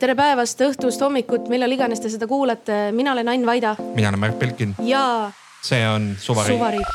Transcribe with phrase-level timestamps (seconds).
[0.00, 3.76] tere päevast, õhtust, hommikut, millal iganes te seda kuulate, mina olen Ain Vaida.
[3.94, 4.74] mina olen Märt Belkin.
[4.84, 5.30] ja.
[5.64, 6.56] see on Suvariik.
[6.56, 6.86] Suvariik.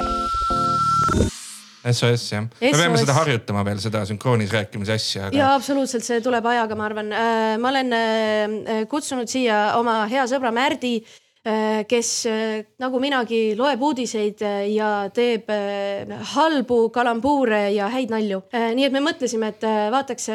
[1.82, 5.38] SOS jah, me peame seda harjutama veel, seda sünkroonis rääkimise asja aga....
[5.38, 7.10] ja absoluutselt, see tuleb ajaga, ma arvan.
[7.58, 13.82] ma olen äh, kutsunud siia oma hea sõbra Märdi Äh, kes äh, nagu minagi loeb
[13.82, 15.50] uudiseid äh, ja teeb
[16.36, 18.44] halbu kalambuure ja häid nalju.
[18.52, 20.30] nii et me mõtlesime, et vaataks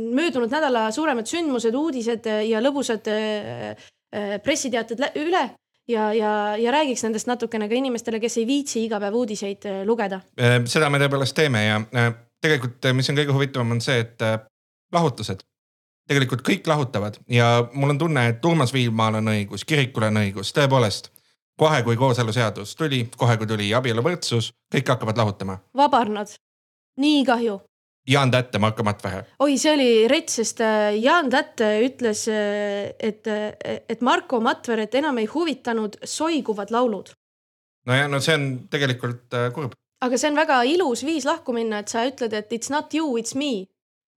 [0.00, 3.04] möödunud nädala suuremad sündmused, uudised ja lõbusad
[4.42, 5.42] pressiteated üle
[5.88, 10.22] ja, ja, ja räägiks nendest natukene ka inimestele, kes ei viitsi iga päev uudiseid lugeda.
[10.64, 11.82] seda me tõepoolest teeme ja
[12.40, 14.24] tegelikult, mis on kõige huvitavam, on see, et
[14.94, 15.44] lahutused
[16.08, 20.54] tegelikult kõik lahutavad ja mul on tunne, et Urmas Viilmaal on õigus, kirikul on õigus,
[20.56, 21.12] tõepoolest.
[21.56, 25.58] kohe, kui kooseluseadus tuli, kohe kui tuli abieluvõrdsus, kõik hakkavad lahutama.
[25.76, 26.36] vabarnad,
[26.96, 27.60] nii kahju.
[28.08, 29.24] Jaan Tätte, Marko Matvere.
[29.38, 34.94] oi, see oli rets, sest äh, Jaan Tätte ütles, äh, et, äh, et Marko Matveret
[34.94, 37.10] enam ei huvitanud soiguvad laulud.
[37.86, 39.74] nojah, no see on tegelikult kurb.
[40.00, 43.16] aga see on väga ilus viis lahku minna, et sa ütled, et it's not you,
[43.18, 43.66] it's me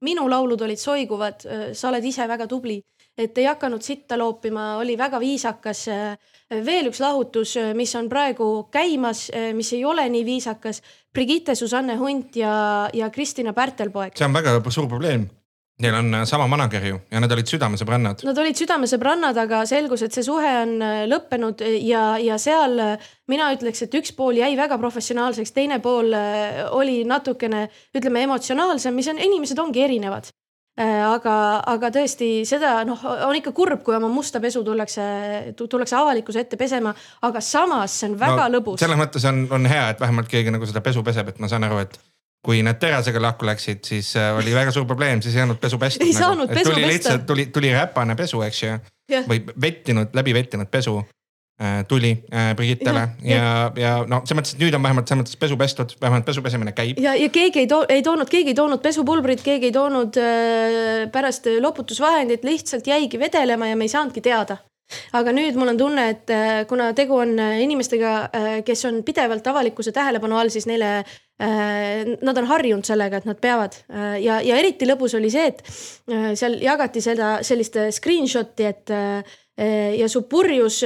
[0.05, 2.78] minu laulud olid soiguvad, sa oled ise väga tubli,
[3.19, 5.88] et ei hakanud sitta loopima, oli väga viisakas.
[6.66, 10.81] veel üks lahutus, mis on praegu käimas, mis ei ole nii viisakas.
[11.14, 14.17] Brigitte Susanne Hunt ja, ja Kristina Pärtelpoeg.
[14.17, 15.27] see on väga suur probleem
[15.80, 18.23] Neil on äh, sama manager ju ja nad olid südamesõbrannad.
[18.27, 23.08] Nad olid südamesõbrannad, aga selgus, et see suhe on äh, lõppenud ja, ja seal äh,
[23.31, 26.11] mina ütleks, et üks pool jäi väga professionaalseks, teine pool
[26.75, 30.31] oli natukene, ütleme emotsionaalsem, mis on, inimesed ongi erinevad.
[30.80, 31.33] aga,
[31.67, 35.03] aga tõesti seda noh, on ikka kurb, kui oma musta pesu tullakse,
[35.59, 36.93] tullakse avalikkuse ette pesema,
[37.27, 38.80] aga samas see on väga no, lõbus.
[38.80, 41.67] selles mõttes on, on hea, et vähemalt keegi nagu seda pesu peseb, et ma saan
[41.67, 41.99] aru, et
[42.45, 45.79] kui need terasega lahku läksid, siis äh, oli väga suur probleem, siis ei saanud pesu
[45.79, 46.03] pesta.
[46.03, 46.23] ei nagu.
[46.23, 46.93] saanud pesu tuli pesta.
[46.93, 48.77] lihtsalt tuli, tuli räpane pesu, eks ju.
[49.27, 54.55] või vettinud, läbi vettinud pesu äh, tuli äh, Brigittele ja, ja, ja no selles mõttes,
[54.55, 57.02] et nüüd on vähemalt selles mõttes pesu pestud, vähemalt pesu pesemine käib.
[57.03, 61.05] ja, ja keegi ei too, ei toonud, keegi ei toonud pesupulbrit, keegi ei toonud äh,
[61.11, 64.61] pärast loputusvahendit, lihtsalt jäigi vedelema ja me ei saanudki teada
[65.14, 66.31] aga nüüd mul on tunne, et
[66.71, 68.14] kuna tegu on inimestega,
[68.65, 71.03] kes on pidevalt avalikkuse tähelepanu all, siis neile,
[71.39, 73.77] nad on harjunud sellega, et nad peavad
[74.20, 75.61] ja, ja eriti lõbus oli see, et
[76.36, 78.92] seal jagati seda sellist screenshot'i, et
[79.95, 80.82] ja su purjus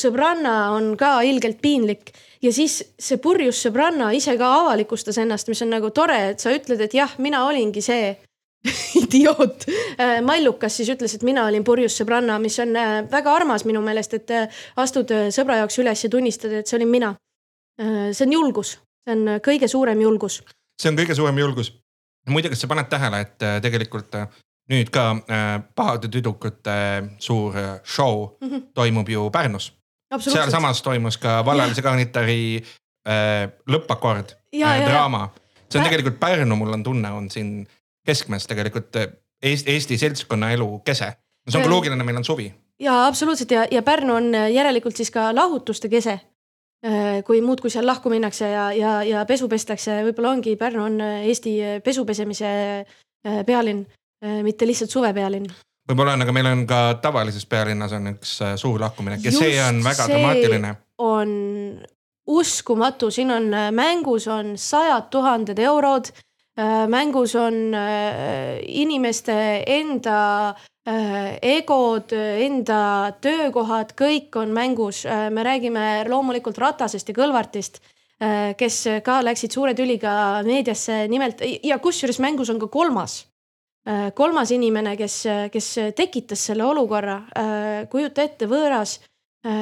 [0.00, 5.62] sõbranna on ka ilgelt piinlik ja siis see purjus sõbranna ise ka avalikustas ennast, mis
[5.64, 8.14] on nagu tore, et sa ütled, et jah, mina olingi see
[9.02, 9.68] idioot.
[10.00, 13.82] Äh, Mallukas siis ütles, et mina olin purjus sõbranna, mis on äh, väga armas minu
[13.84, 17.14] meelest, et äh, astud sõbra jaoks üles ja tunnistad, et see olin mina.
[17.78, 18.72] see on julgus,
[19.06, 20.42] see on kõige suurem julgus.
[20.82, 21.72] see on kõige suurem julgus.
[22.28, 24.16] muide, kas sa paned tähele, et tegelikult
[24.68, 25.14] nüüd ka
[25.74, 26.78] Pahade tüdrukute
[27.18, 27.54] suur
[27.84, 28.62] show mm -hmm.
[28.74, 29.72] toimub ju Pärnus.
[30.20, 32.62] sealsamas toimus ka vallalise kaunitari
[33.70, 35.30] lõppakord, draama.
[35.70, 37.68] see on tegelikult Pärnu, mul on tunne, on siin
[38.06, 38.96] keskmes tegelikult
[39.42, 41.12] Eesti, Eesti seltskonnaelu kese.
[41.48, 42.54] see on ka loogiline, meil on suvi.
[42.80, 46.20] ja absoluutselt ja, ja Pärnu on järelikult siis ka lahutuste kese.
[46.78, 51.00] Eh, kui muudkui seal lahku minnakse ja, ja, ja pesu pestakse, võib-olla ongi Pärnu on
[51.02, 52.50] Eesti pesupesemise
[53.46, 53.80] pealinn,
[54.46, 55.48] mitte lihtsalt suvepealinn
[55.90, 59.58] võib-olla on, aga meil on ka tavalises pealinnas on üks suur lahkuminek ja Just see
[59.64, 60.70] on väga see dramaatiline.
[61.02, 61.34] on
[62.30, 66.27] uskumatu, siin on mängus on sajad tuhanded eurod Äh,
[66.88, 70.54] mängus on äh, inimeste enda
[70.88, 75.04] äh, egod, enda töökohad, kõik on mängus.
[75.06, 77.80] me räägime loomulikult Ratasest ja Kõlvartist,
[78.58, 78.76] kes
[79.06, 81.04] ka läksid suure tüliga meediasse.
[81.08, 83.24] Nimelt ja kusjuures mängus on ka kolmas
[84.14, 87.22] kolmas inimene, kes, kes tekitas selle olukorra,
[87.88, 88.98] kujuta ette, võõras,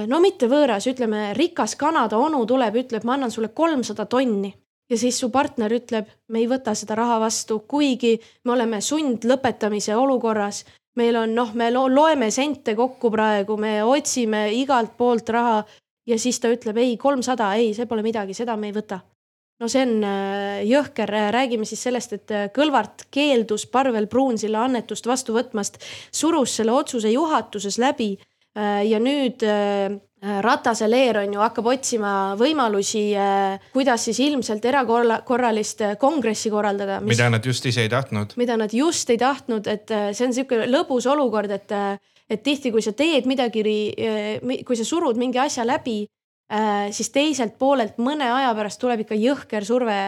[0.09, 4.51] no mitte võõras, ütleme rikas Kanada onu tuleb, ütleb, ma annan sulle kolmsada tonni
[4.91, 9.97] ja siis su partner ütleb, me ei võta seda raha vastu, kuigi me oleme sundlõpetamise
[9.97, 10.65] olukorras.
[10.97, 15.65] meil on noh, me loeme sente kokku praegu, me otsime igalt poolt raha
[16.07, 19.01] ja siis ta ütleb ei, kolmsada, ei, see pole midagi, seda me ei võta.
[19.61, 25.07] no see on äh, jõhker, räägime siis sellest, et äh, Kõlvart keeldus Parvel Pruunsilla annetust
[25.07, 25.81] vastu võtmast,
[26.13, 29.43] surus selle otsuse juhatuses läbi äh, ja nüüd
[30.25, 32.11] Ratase leer on ju, hakkab otsima
[32.41, 37.13] võimalusi, äh, kuidas siis ilmselt erakorralist äh, kongressi korraldada mis....
[37.13, 38.33] mida nad just ise ei tahtnud.
[38.41, 41.75] mida nad just ei tahtnud, et see on sihuke lõbus olukord, et,
[42.33, 43.61] et tihti, kui sa teed midagi,
[44.65, 46.07] kui sa surud mingi asja läbi,
[46.97, 49.99] siis teiselt poolelt mõne aja pärast tuleb ikka jõhker surve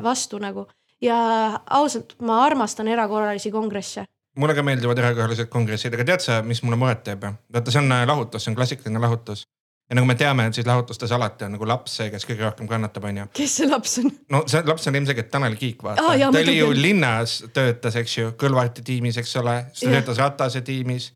[0.00, 0.70] vastu nagu.
[1.04, 1.20] ja
[1.68, 4.06] ausalt, ma armastan erakorralisi kongresse
[4.38, 7.24] mulle ka meeldivad erakorralised kongressid, aga tead sa, mis mulle muret teeb?
[7.52, 9.44] vaata, see on äh, lahutus, see on klassikaline lahutus.
[9.90, 12.68] ja nagu me teame, et siis lahutustes alati on nagu laps see, kes kõige rohkem
[12.70, 13.26] kannatab, onju.
[13.36, 14.10] kes see laps on?
[14.30, 16.26] no see laps on ilmselgelt Tanel Kiik, vaata ah,.
[16.30, 20.62] ta oli ju linnas, töötas, eks ju, Kõlvarti tiimis, eks ole, siis ta töötas Ratase
[20.66, 21.10] tiimis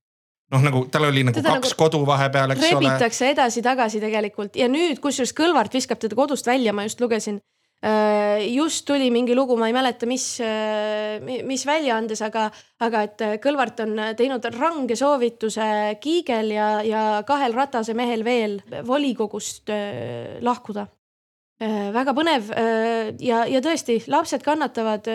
[0.52, 2.90] noh, nagu tal oli nagu teda kaks nagu kodu vahepeal, eks rebitakse ole.
[2.90, 7.40] rebitakse edasi-tagasi tegelikult ja nüüd, kusjuures Kõlvart viskab teda kodust välja, ma just lugesin
[7.84, 12.46] just tuli mingi lugu, ma ei mäleta, mis, äh, mis väljaandes, aga,
[12.80, 18.60] aga et äh, Kõlvart on teinud range soovituse Kiigel ja, ja kahel Ratase mehel veel
[18.86, 19.70] volikogust
[20.40, 20.86] lahkuda.
[21.94, 22.48] väga põnev
[23.22, 25.06] ja, ja tõesti, lapsed kannatavad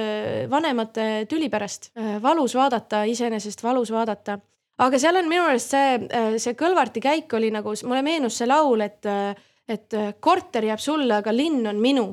[0.50, 4.39] vanemate tüli pärast, valus vaadata, iseenesest valus vaadata.
[4.80, 8.81] Aga seal on minu meelest see, see Kõlvarti käik oli nagu, mulle meenus see laul,
[8.81, 9.06] et,
[9.68, 12.07] et korter jääb sulle, aga linn on minu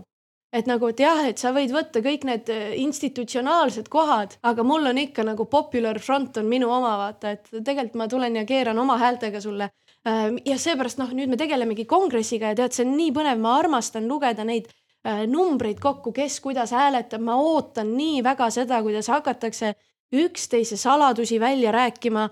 [0.52, 4.86] et nagu, et jah, et sa võid võtta kõik need äh, institutsionaalsed kohad, aga mul
[4.92, 8.78] on ikka nagu popular front on minu oma, vaata, et tegelikult ma tulen ja keeran
[8.78, 9.70] oma häältega sulle.
[10.06, 13.56] Äh, ja seepärast noh, nüüd me tegelemegi kongressiga ja tead, see on nii põnev, ma
[13.58, 19.10] armastan lugeda neid äh, numbreid kokku, kes kuidas hääletab, ma ootan nii väga seda, kuidas
[19.12, 19.74] hakatakse
[20.14, 22.28] üksteise saladusi välja rääkima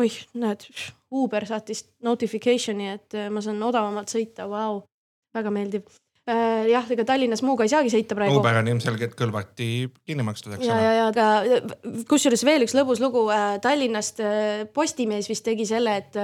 [0.00, 0.62] oih, näed,
[1.12, 4.80] Uber saatis notification'i, et ma saan odavamalt sõita, vau,
[5.36, 6.09] väga meeldiv Äh,
[6.70, 8.38] jah, ega Tallinnas muuga ei saagi sõita praegu.
[8.40, 9.68] Uber on ilmselgelt kõlvati
[10.08, 10.80] kinni makstud, eks ole.
[10.80, 14.22] ja, ja, aga kusjuures veel üks lõbus lugu äh, Tallinnast.
[14.24, 16.18] Äh, Postimees vist tegi selle, et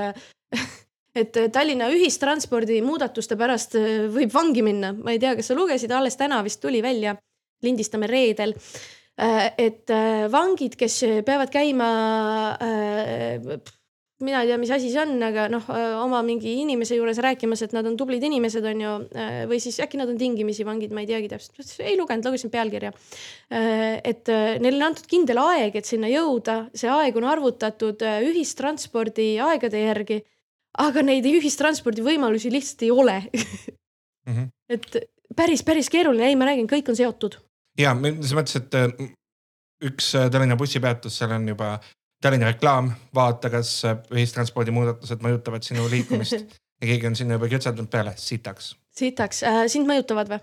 [1.23, 3.79] et Tallinna ühistranspordi muudatuste pärast
[4.13, 4.93] võib vangi minna.
[4.97, 7.17] ma ei tea, kas sa lugesid, alles täna vist tuli välja,
[7.65, 8.55] lindistame reedel
[9.17, 9.89] et
[10.29, 11.87] vangid, kes peavad käima
[14.25, 15.65] mina ei tea, mis asi see on, aga noh,
[16.01, 18.93] oma mingi inimese juures rääkimas, et nad on tublid inimesed, on ju.
[19.51, 22.93] või siis äkki nad on tingimisi vangid, ma ei teagi täpselt, ei lugenud, lugesin pealkirja.
[23.51, 24.33] et
[24.63, 30.23] neile on antud kindel aeg, et sinna jõuda, see aeg on arvutatud ühistranspordi aegade järgi.
[30.81, 34.33] aga neid ühistranspordi võimalusi lihtsalt ei ole mm.
[34.33, 34.49] -hmm.
[34.77, 34.97] et
[35.37, 37.37] päris, päris keeruline, ei, ma räägin, kõik on seotud.
[37.79, 38.81] ja selles mõttes, et
[39.85, 41.77] üks Tallinna bussipeatus, seal on juba
[42.27, 46.41] Tallinna reklaam, vaata, kas ühistranspordi muudatused mõjutavad sinu liikumist
[46.81, 48.73] ja keegi on sinna juba kütseldanud peale, sitaks.
[48.97, 50.41] sitaks äh,, sind mõjutavad või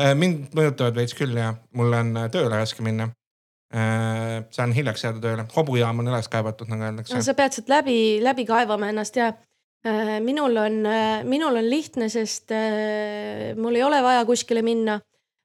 [0.00, 0.14] äh,?
[0.16, 3.10] mind mõjutavad veits küll ja mul on äh, tööle raske minna
[3.74, 4.40] äh,.
[4.54, 7.26] saan hiljaks jääda tööle, hobujaam on üles kaevatud, nagu öeldakse no,.
[7.26, 9.28] sa pead sealt läbi, läbi kaevama ennast ja
[9.84, 14.98] äh, minul on äh,, minul on lihtne, sest äh, mul ei ole vaja kuskile minna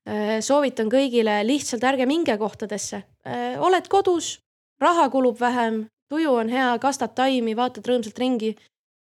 [0.07, 0.39] äh,.
[0.39, 4.38] soovitan kõigile lihtsalt ärge minge kohtadesse äh,, oled kodus
[4.81, 8.56] raha kulub vähem, tuju on hea, kastad taimi, vaatad rõõmsalt ringi.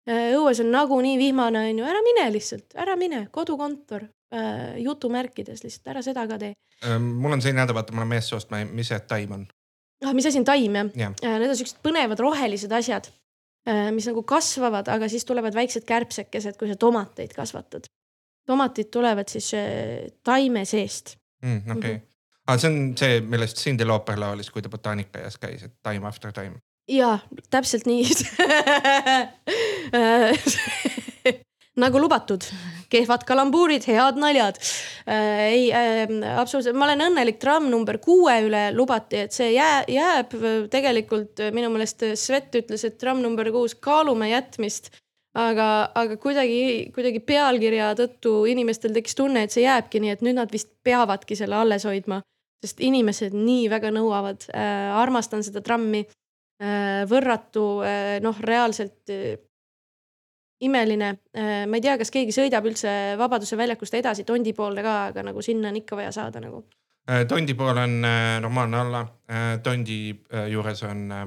[0.08, 5.64] Äh, õues on nagunii vihmane, on ju, ära mine lihtsalt, ära mine, kodukontor äh, jutumärkides
[5.64, 6.52] lihtsalt, ära seda ka tee.
[6.84, 9.46] Ähm, mul on selline häda, vaata, ma olen meessoost, ma ei, mis see taim on?
[10.04, 11.10] ah, mis asi on taim jah ja.?
[11.24, 13.08] Äh, need on siuksed põnevad rohelised asjad,
[13.96, 17.86] mis nagu kasvavad, aga siis tulevad väiksed kärbsekesed, kui sa tomateid kasvatad.
[18.44, 19.54] tomatid tulevad siis
[20.20, 21.62] taime seest mm,.
[21.64, 21.92] okei okay.
[21.94, 22.13] mm -hmm
[22.46, 26.32] aga see on see, millest Cindy Lauper laulis, kui ta botaanikaaias käis, et time after
[26.32, 26.60] time.
[26.90, 27.18] ja
[27.50, 28.04] täpselt nii.
[31.82, 32.44] Nagu lubatud,
[32.86, 34.60] kehvad kalambuurid, head naljad.
[35.10, 35.40] Äh,.
[35.50, 36.04] ei äh,,
[36.38, 40.36] absoluutselt, ma olen õnnelik tramm number kuue üle lubati, et see jää, jääb
[40.70, 44.92] tegelikult minu meelest Svet ütles, et tramm number kuus kaalume jätmist.
[45.34, 50.38] Aga, aga kuidagi, kuidagi pealkirja tõttu inimestel tekkis tunne, et see jääbki nii, et nüüd
[50.38, 52.20] nad vist peavadki selle alles hoidma
[52.64, 54.92] sest inimesed nii väga nõuavad äh,.
[54.96, 57.04] armastan seda trammi äh,.
[57.10, 59.36] võrratu äh,, noh, reaalselt äh,
[60.64, 61.64] imeline äh,.
[61.68, 62.90] ma ei tea, kas keegi sõidab üldse
[63.20, 66.64] Vabaduse väljakust edasi Tondi poole ka, aga nagu sinna on ikka vaja saada nagu.
[67.10, 69.58] Äh, Tondi pool on äh, normaalne olla äh,.
[69.62, 69.98] Tondi
[70.32, 71.26] äh, juures on äh,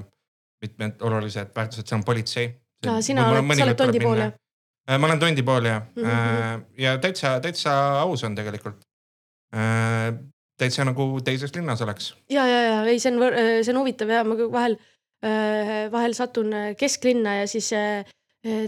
[0.62, 2.50] mitmed olulised väärtused, seal on politsei.
[2.86, 4.34] No, sina oled, sa oled Tondi pool jah?
[4.90, 6.66] Äh, ma olen Tondi pool ja mm, -hmm.
[6.78, 8.86] ja täitsa, täitsa aus on tegelikult
[10.58, 12.14] täitsa nagu teises linnas oleks.
[12.30, 13.24] ja, ja, ja ei, see on,
[13.62, 14.78] see on huvitav ja ma vahel,
[15.26, 18.06] äh, vahel satun äh, kesklinna ja siis äh,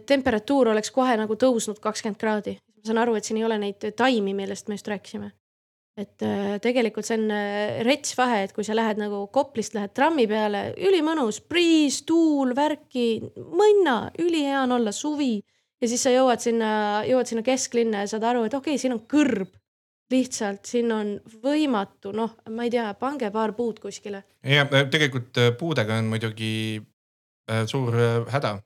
[0.06, 2.58] temperatuur oleks kohe nagu tõusnud kakskümmend kraadi.
[2.80, 5.32] ma saan aru, et siin ei ole neid taimi, millest me just rääkisime.
[6.00, 6.24] et
[6.64, 7.32] tegelikult see on
[7.84, 13.20] rets vahe, et kui sa lähed nagu Koplist lähed trammi peale, ülimõnus, priis, tuul, värki,
[13.36, 15.42] mõnna, ülihea on olla, suvi.
[15.82, 16.70] ja siis sa jõuad sinna,
[17.08, 19.52] jõuad sinna kesklinna ja saad aru, et okei okay,, siin on kõrb
[20.12, 21.12] lihtsalt siin on
[21.44, 24.24] võimatu, noh, ma ei tea, pange paar puud kuskile.
[24.44, 28.58] ja tegelikult äh, puudega on muidugi äh, suur äh, häda.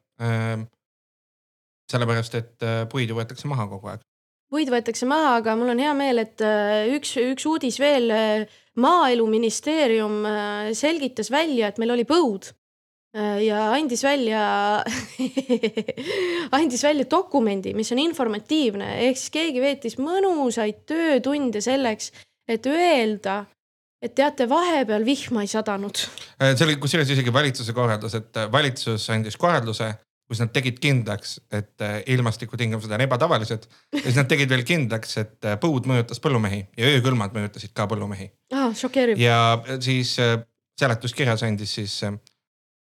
[1.94, 4.04] sellepärast, et puidu võetakse maha kogu aeg.
[4.54, 6.42] puid võetakse maha, aga mul on hea meel, et
[6.94, 8.14] üks, üks uudis veel
[8.80, 10.22] maaeluministeerium
[10.78, 12.54] selgitas välja, et meil oli põud
[13.14, 14.44] ja andis välja
[16.58, 22.10] andis välja dokumendi, mis on informatiivne, ehk siis keegi veetis mõnusaid töötunde selleks,
[22.50, 23.44] et öelda,
[24.04, 26.02] et teate, vahepeal vihma ei sadanud.
[26.42, 29.94] see oli kusjuures isegi valitsuse korraldus, et valitsus andis korralduse,
[30.28, 33.68] kus nad tegid kindlaks, et äh, ilmastikutingimused on ebatavalised.
[33.94, 37.86] ja siis nad tegid veel kindlaks, et äh, põud mõjutas põllumehi ja öökülmad mõjutasid ka
[37.92, 38.32] põllumehi.
[38.56, 39.22] aa, šokeeriv.
[39.22, 40.16] ja äh, siis
[40.80, 42.00] seletuskirjas andis siis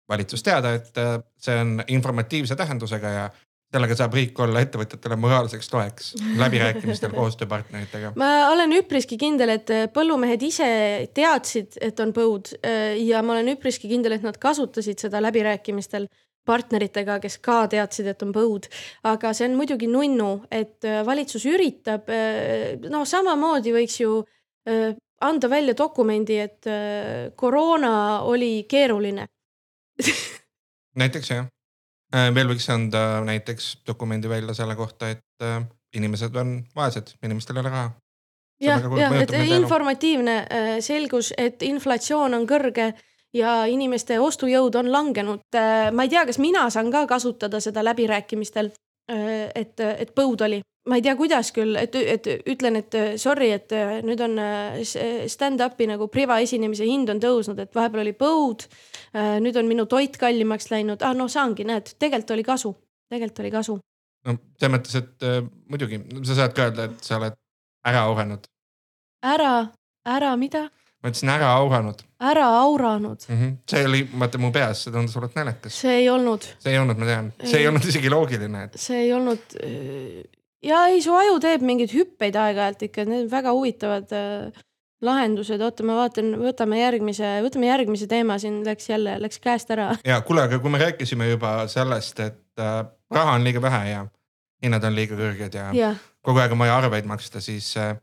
[0.10, 0.98] valitsus teada, et
[1.38, 3.30] see on informatiivse tähendusega ja
[3.70, 8.16] sellega saab riik olla ettevõtjatele moraalseks toeks läbirääkimistel koostööpartneritega.
[8.18, 10.72] ma olen üpriski kindel, et põllumehed ise
[11.14, 12.56] teadsid, et on põud
[13.04, 16.10] ja ma olen üpriski kindel, et nad kasutasid seda läbirääkimistel
[16.50, 18.70] partneritega, kes ka teadsid, et on põud.
[19.10, 24.20] aga see on muidugi nunnu, et äh, valitsus üritab, äh, noh, samamoodi võiks ju
[24.70, 26.68] äh, anda välja dokumendi, et
[27.36, 29.26] koroona oli keeruline
[31.02, 31.50] näiteks jah,
[32.36, 35.48] veel võiks anda näiteks dokumendi välja selle kohta, et
[35.96, 37.92] inimesed on vaesed, inimestel ei ole raha.
[38.64, 40.40] jah, jah, et informatiivne
[40.86, 42.92] selgus, et inflatsioon on kõrge
[43.36, 45.46] ja inimeste ostujõud on langenud.
[45.56, 48.72] Äh, ma ei tea, kas mina saan ka kasutada seda läbirääkimistel.
[49.10, 53.50] Äh, et, et põud oli, ma ei tea, kuidas küll, et, et ütlen, et sorry,
[53.56, 53.74] et
[54.06, 54.38] nüüd on
[55.30, 58.68] stand-up'i nagu priva esinemise hind on tõusnud, et vahepeal oli põud.
[59.16, 62.74] Äh, nüüd on minu toit kallimaks läinud, ah no saangi, näed, tegelikult oli kasu,
[63.10, 63.80] tegelikult oli kasu.
[64.28, 67.38] no selles mõttes, et äh, muidugi sa saad ka öelda, et sa oled
[67.90, 68.46] ära auranud.
[69.26, 69.54] ära,
[70.06, 70.68] ära mida?
[71.00, 72.02] Ma ütlesin ära auranud.
[72.20, 73.38] ära auranud mm.
[73.42, 73.58] -hmm.
[73.72, 75.82] see oli, vaata mu peas, see tundus olevat naljakas.
[75.82, 76.48] see ei olnud.
[76.60, 78.80] see ei olnud, ma tean, see ei, olnud isegi loogiline et....
[78.80, 79.60] see ei olnud.
[79.64, 80.24] Äh,
[80.64, 84.66] ja ei, su aju teeb mingeid hüppeid aeg-ajalt ikka, need on väga huvitavad äh,
[85.06, 89.94] lahendused, oota, ma vaatan, võtame järgmise, võtame järgmise teema, siin läks jälle, läks käest ära.
[90.06, 94.06] ja kuule, aga kui me rääkisime juba sellest, et äh, raha on liiga vähe ja
[94.64, 95.94] hinnad on liiga kõrged ja, ja.
[96.26, 97.96] kogu aeg on vaja arveid maksta, siis äh,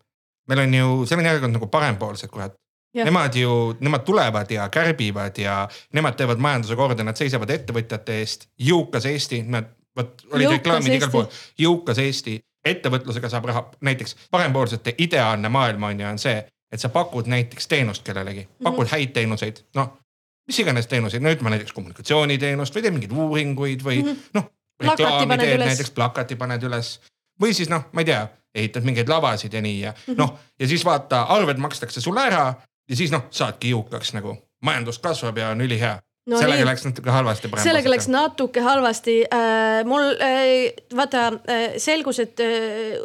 [0.48, 2.56] meil on ju selline erakond nagu parempoolsed, kurat
[3.04, 8.48] Nemad ju, nemad tulevad ja kärbivad ja nemad teevad majanduse korda, nad seisavad ettevõtjate eest.
[8.58, 11.26] jõukas Eesti, nad, vot olid reklaamid igal pool,
[11.58, 16.40] jõukas Eesti, ettevõtlusega saab raha, näiteks parempoolsete ideaalne maailm on ju, on see,
[16.72, 18.90] et sa pakud näiteks teenust kellelegi, pakud mm -hmm.
[18.90, 19.98] häid teenuseid, noh
[20.46, 24.34] mis iganes teenuseid, no ütleme näiteks kommunikatsiooniteenust või teed mingeid uuringuid või mm -hmm.
[24.38, 24.50] noh.
[24.80, 27.00] reklaami teed näiteks, plakati paned üles
[27.42, 30.18] või siis noh, ma ei tea, ehitad mingeid lavasid ja nii ja mm -hmm.
[30.18, 32.54] noh, ja siis vaata, arved makstakse sulle ära
[32.88, 35.96] ja siis noh, saadki jõukaks nagu, majandus kasvab ja on ülihea
[36.30, 36.68] no sellega nii.
[36.70, 37.50] läks natuke halvasti.
[37.62, 39.82] sellega läks natuke halvasti äh,.
[39.88, 42.96] mul äh, vaata äh, selgus, et äh,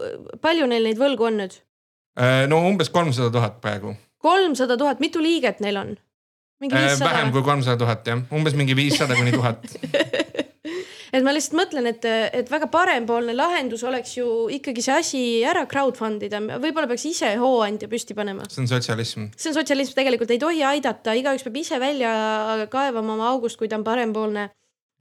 [0.42, 1.58] palju neil neid võlgu on nüüd
[2.20, 2.48] äh,?
[2.50, 3.96] no umbes kolmsada tuhat praegu.
[4.22, 5.98] kolmsada tuhat, mitu liiget neil on?
[6.62, 9.66] Äh, vähem kui kolmsada tuhat jah, umbes mingi viissada kuni tuhat
[11.12, 15.66] et ma lihtsalt mõtlen, et, et väga parempoolne lahendus oleks ju ikkagi see asi ära
[15.70, 18.48] crowdfund ida, võib-olla peaks ise hooandja püsti panema.
[18.50, 19.28] see on sotsialism.
[19.36, 22.14] see on sotsialism, tegelikult ei tohi aidata, igaüks peab ise välja
[22.72, 24.48] kaevama oma august, kui ta on parempoolne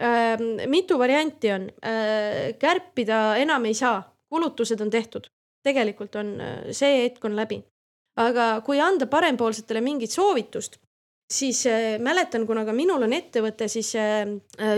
[0.03, 0.47] äh,.
[0.71, 5.31] mitu varianti on äh,, kärpida enam ei saa, kulutused on tehtud,
[5.67, 6.37] tegelikult on
[6.75, 7.63] see hetk on läbi.
[8.21, 10.81] aga kui anda parempoolsetele mingit soovitust
[11.31, 14.27] siis äh, mäletan, kuna ka minul on ettevõte, siis äh,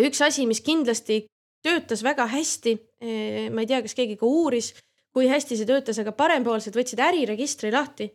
[0.04, 1.24] üks asi, mis kindlasti
[1.62, 3.50] töötas väga hästi äh,.
[3.54, 4.72] ma ei tea, kas keegi ka uuris,
[5.12, 8.10] kui hästi see töötas, aga parempoolsed võtsid äriregistri lahti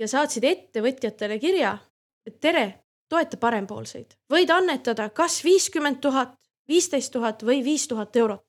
[0.00, 1.76] ja saatsid ettevõtjatele kirja,
[2.26, 2.66] et tere,
[3.08, 6.34] toeta parempoolseid, võid annetada kas viiskümmend tuhat,
[6.68, 8.42] viisteist tuhat või viis tuhat eurot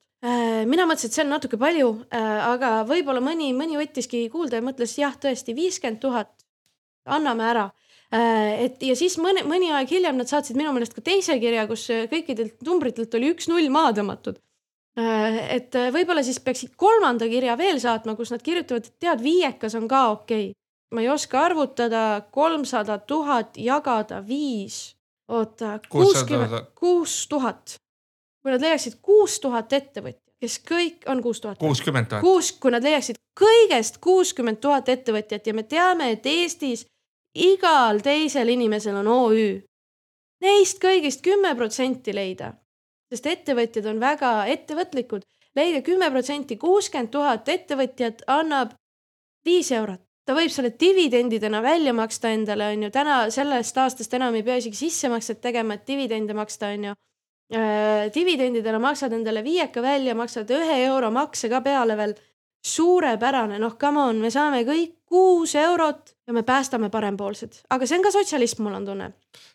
[0.65, 4.95] mina mõtlesin, et see on natuke palju, aga võib-olla mõni, mõni võttiski kuulda ja mõtles
[4.97, 6.31] jah, tõesti viiskümmend tuhat,
[7.05, 7.67] anname ära
[8.15, 11.87] et ja siis mõni, mõni aeg hiljem nad saatsid minu meelest ka teise kirja, kus
[11.91, 14.39] äh, kõikidelt numbritelt oli üks-null maha tõmmatud.
[14.97, 19.75] Äh, et võib-olla siis peaksid kolmanda kirja veel saatma, kus nad kirjutavad, et tead, viiekas
[19.79, 20.55] on ka okei okay..
[20.95, 24.95] ma ei oska arvutada, kolmsada tuhat jagada viis,
[25.27, 27.75] oota, kuuskümmend, kuus tuhat.
[28.41, 31.59] kui nad leiaksid kuus tuhat ettevõtjat, kes kõik on kuus tuhat.
[31.59, 32.23] kuuskümmend tuhat.
[32.23, 36.87] kuus, kui nad leiaksid kõigest kuuskümmend tuhat ettevõtjat ja me teame, et Eestis
[37.37, 39.49] igal teisel inimesel on OÜ.
[40.41, 42.51] Neist kõigist kümme protsenti leida,
[43.11, 45.23] sest ettevõtjad on väga ettevõtlikud.
[45.57, 48.75] leida kümme protsenti, kuuskümmend tuhat ettevõtjat annab
[49.45, 50.01] viis eurot.
[50.25, 54.57] ta võib selle dividendidena välja maksta endale, on ju, täna sellest aastast enam ei pea
[54.57, 56.93] isegi sissemakset tegema, et dividende maksta, on ju
[57.53, 58.11] äh,.
[58.13, 62.13] dividendidena maksad endale viieka välja, maksad ühe euro makse ka peale veel.
[62.65, 67.97] suurepärane, noh, come on, me saame kõik kuus eurot ja me päästame parempoolsed, aga see
[67.97, 69.07] on ka sotsialism, mul on tunne.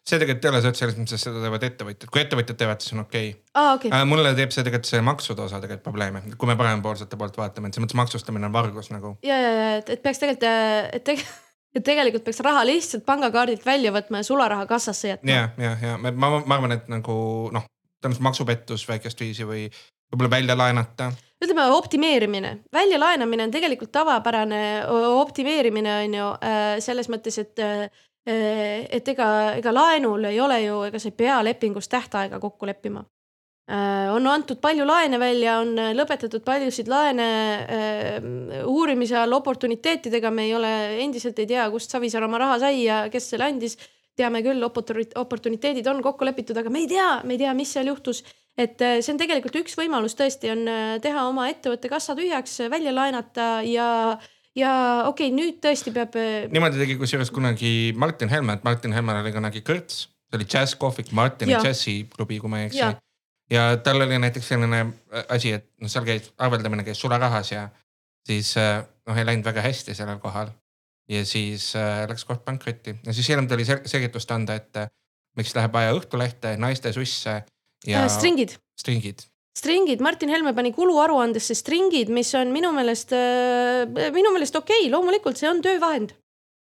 [0.09, 3.30] see tegelikult ei ole sotsialism, sest seda teevad ettevõtjad, kui ettevõtjad teevad, siis on okei
[3.30, 3.42] okay.
[3.54, 3.75] ah,.
[3.76, 3.92] Okay.
[3.92, 7.68] Äh, mulle teeb see tegelikult see maksude osa tegelikult probleeme, kui me parempoolsete poolt vaatame,
[7.68, 9.16] et selles mõttes maksustamine on vargus nagu.
[9.26, 11.40] ja, ja, ja et, et peaks tegelikult, äh, et tegelikult
[11.76, 15.30] et tegelikult peaks raha lihtsalt pangakaardilt välja võtma ja sularaha kassasse jätma.
[15.30, 17.14] ja, ja, ja ma, ma, ma arvan, et nagu
[17.52, 17.68] noh,
[18.02, 19.66] tõenäoliselt maksupettus väikest viisi või
[20.12, 21.12] võib-olla välja laenata.
[21.42, 24.62] ütleme optimeerimine, väljalaenamine on tegelikult tavapärane
[25.19, 27.88] optimeerimine on ju äh, selles mõttes, et äh,
[28.25, 29.26] et ega,
[29.59, 33.02] ega laenul ei ole ju, ega sa ei pea lepingus tähtaega kokku leppima
[33.71, 37.26] Äh, on antud palju laene välja, on lõpetatud paljusid laene
[38.66, 40.73] uurimise all oportuniteetidega, me ei ole,
[41.04, 43.78] endiselt ei tea, kust Savisaar oma raha sai ja kes selle andis.
[44.12, 47.87] teame küll, oportuniteedid on kokku lepitud, aga me ei tea, me ei tea, mis seal
[47.88, 48.21] juhtus.
[48.59, 50.66] Et see on tegelikult üks võimalus tõesti on
[51.02, 54.18] teha oma ettevõtte kassa tühjaks, välja laenata ja
[54.56, 54.73] ja
[55.09, 56.18] okei okay,, nüüd tõesti peab.
[56.52, 61.14] niimoodi tegi kusjuures kunagi Martin Helme, et Martin Helmel oli kunagi kõrts, see oli džässkohvik,
[61.16, 62.92] Martini džässiklubi, kui ma ei eksi
[63.52, 67.68] ja tal oli näiteks selline äh, asi, et noh, seal käis arveldamine käis sularahas ja
[68.26, 70.52] siis äh, noh, ei läinud väga hästi sellel kohal.
[71.09, 74.88] ja siis äh, läks koht pankrotti ja siis hiljem tuli selgitust anda, et äh,
[75.37, 77.42] miks läheb vaja Õhtulehte, naiste susse
[77.87, 78.11] ja äh,.
[78.11, 78.57] stringid.
[78.79, 79.27] stringid.
[79.59, 84.93] stringid, Martin Helme pani kuluaruandesse stringid, mis on minu meelest äh,, minu meelest okei okay,,
[84.93, 86.17] loomulikult see on töövahend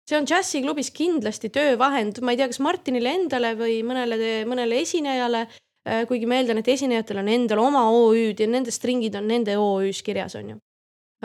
[0.07, 5.49] see on džässiklubis kindlasti töövahend, ma ei tea, kas Martinile endale või mõnele, mõnele esinejale
[5.87, 9.55] Äh, kuigi ma eeldan, et esinejatel on endal oma OÜ-d ja nende stringid on nende
[9.61, 10.57] OÜ-s kirjas, on ju.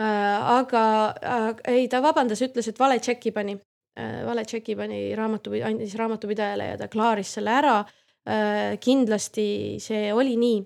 [0.02, 0.82] Aga
[1.68, 3.56] ei, ta vabandas, ütles, et vale tšeki pani,
[3.98, 7.74] vale tšeki pani raamatu, andis raamatupidajale ja ta klaaris selle ära.
[8.84, 9.44] Kindlasti
[9.82, 10.58] see oli nii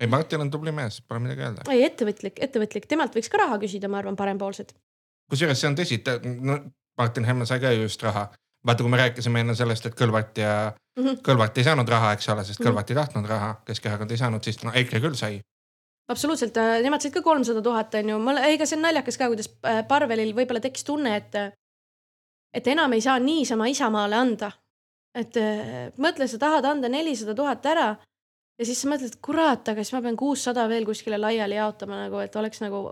[0.00, 1.66] ei, Martin on tubli mees, pole midagi öelda.
[1.70, 4.74] ei, ettevõtlik, ettevõtlik, temalt võiks ka raha küsida, ma arvan, parempoolsed.
[5.30, 6.00] kusjuures see on tõsi,
[6.42, 6.58] no
[6.98, 8.26] Martin Helme sai ka just raha
[8.66, 11.22] vaata, kui me rääkisime enne sellest, et Kõlvart ja mm -hmm.
[11.28, 12.68] Kõlvart ei saanud raha, eks ole, sest mhm.
[12.68, 13.00] Kõlvart mm -hmm.
[13.00, 15.40] ei tahtnud raha, Keskerakond ei saanud, siis no EKRE küll sai.
[16.08, 19.26] absoluutselt, äh, nemad said ka kolmsada tuhat, on ju, mul, ega see on naljakas ka,
[19.26, 21.34] kuidas äh, Parvelil võib-olla tekkis tunne, et,
[22.54, 24.50] et enam ei saa niisama Isamaale anda.
[25.14, 27.88] Et äh, mõtle, sa tahad anda nelisada tuhat ära
[28.60, 32.20] ja siis sa mõtled, kurat, aga siis ma pean kuussada veel kuskile laiali jaotama nagu,
[32.22, 32.84] et oleks nagu,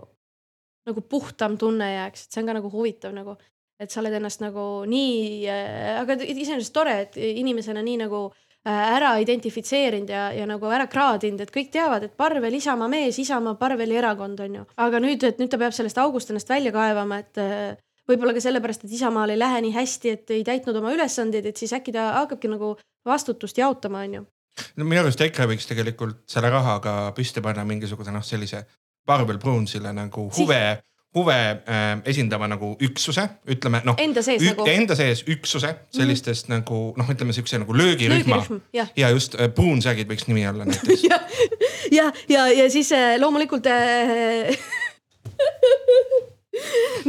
[0.89, 3.37] nagu puhtam tunne jääks, et see on ka nagu huvitav nagu
[3.79, 8.85] et sa oled ennast nagu nii äh,, aga iseenesest tore, et inimesena nii nagu äh,
[8.97, 13.55] ära identifitseerinud ja, ja nagu ära kraadinud, et kõik teavad, et Parvel Isamaa mees, Isamaa
[13.59, 14.65] Parveli erakond on ju.
[14.83, 17.77] aga nüüd, et nüüd ta peab sellest august ennast välja kaevama, et äh,
[18.09, 21.61] võib-olla ka sellepärast, et Isamaal ei lähe nii hästi, et ei täitnud oma ülesandeid, et
[21.61, 24.25] siis äkki ta hakkabki nagu vastutust jaotama, on ju.
[24.75, 28.65] no minu arust EKRE võiks tegelikult selle rahaga püsti panna mingisuguse noh, sellise
[29.05, 33.97] Parvel Pruunsile nagu huve si huve äh, esindava nagu üksuse, ütleme noh.
[34.01, 34.65] Enda sees nagu.
[34.69, 36.59] Enda sees üksuse sellistest mm -hmm.
[36.59, 38.35] nagu noh, ütleme siukse nagu löögirühma.
[38.35, 38.87] Löögirühm, ja.
[38.95, 41.19] ja just äh, pruunsärgid võiks nimi olla näiteks ja,
[41.91, 44.53] ja, ja, ja siis äh, loomulikult äh,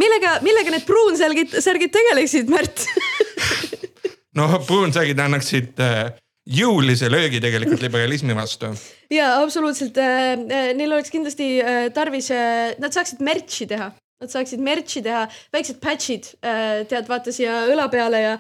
[0.00, 2.84] millega, millega need pruunsärgid, särgid tegeleksid, Märt
[4.38, 6.12] no pruunsärgid annaksid äh,
[6.50, 8.72] jõulise löögi tegelikult liberalismi vastu.
[9.12, 11.58] ja absoluutselt äh,, äh neil oleks kindlasti
[11.94, 12.30] tarvis
[12.78, 13.92] nad saaksid merch'i teha.
[14.20, 16.26] Nad saaksid merch'i teha, väiksed patch'id
[16.90, 18.34] tead, vaata siia õla peale ja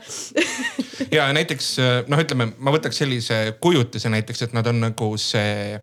[1.16, 1.70] ja näiteks
[2.04, 5.78] noh, ütleme, ma võtaks sellise kujutise näiteks, et nad on nagu see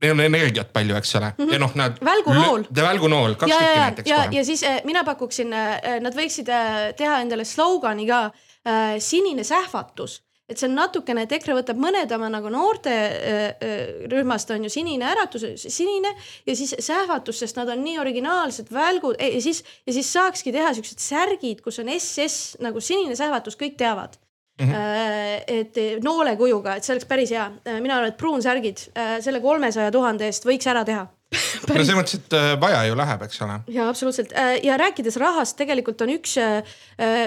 [0.00, 1.52] neil on energiat palju, eks ole mm, -hmm.
[1.52, 2.00] ja noh, nad.
[2.04, 2.64] välgunool.
[2.76, 4.10] välgunool, kaks tükki näiteks.
[4.10, 8.24] ja, ja siis äh, mina pakuksin äh,, nad võiksid äh, teha endale slogani ka
[8.66, 13.36] äh, sinine sähvatus et see on natukene, et EKRE võtab mõned oma nagu noorte äh,
[13.62, 16.10] äh, rühmast on ju sinine äratus, sinine
[16.46, 20.74] ja siis sähvatus, sest nad on nii originaalsed välgud ja siis ja siis saakski teha
[20.74, 24.18] siuksed särgid, kus on SS nagu sinine sähvatus, kõik teavad
[24.60, 25.44] Mm -hmm.
[25.46, 27.50] et noolekujuga, et see oleks päris hea.
[27.80, 28.78] mina arvan, et pruunsärgid
[29.20, 31.06] selle kolmesaja tuhande eest võiks ära teha
[31.62, 33.58] no selles mõttes, et äh, vaja ju läheb, eks ole.
[33.70, 36.64] ja absoluutselt äh, ja rääkides rahast, tegelikult on üks, äh,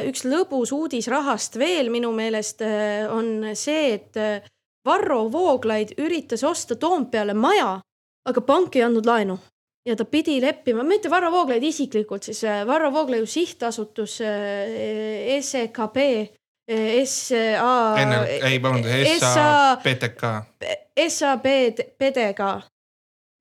[0.10, 2.64] üks lõbus uudis rahast veel minu meelest
[3.14, 4.20] on see, et
[4.84, 7.78] Varro Vooglaid üritas osta Toompeale maja,
[8.28, 9.40] aga pank ei andnud laenu
[9.88, 14.20] ja ta pidi leppima, mitte Varro Vooglaid isiklikult, siis Varro Vooglaiu sihtasutus
[15.48, 16.00] SEKB
[17.06, 17.96] SA.
[18.48, 20.24] ei, vabandust, SA PTK.
[21.10, 22.40] SA PDK.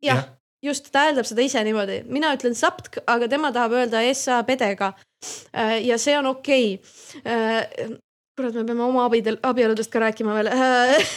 [0.02, 0.24] jah,
[0.62, 4.92] just, ta hääldab seda ise niimoodi, mina ütlen saptk, aga tema tahab öelda SA pedega.
[5.54, 7.22] Äh, ja see on okei okay.
[7.22, 7.92] Äh,
[8.34, 10.48] kurat, me peame oma abidel, abieludest ka rääkima veel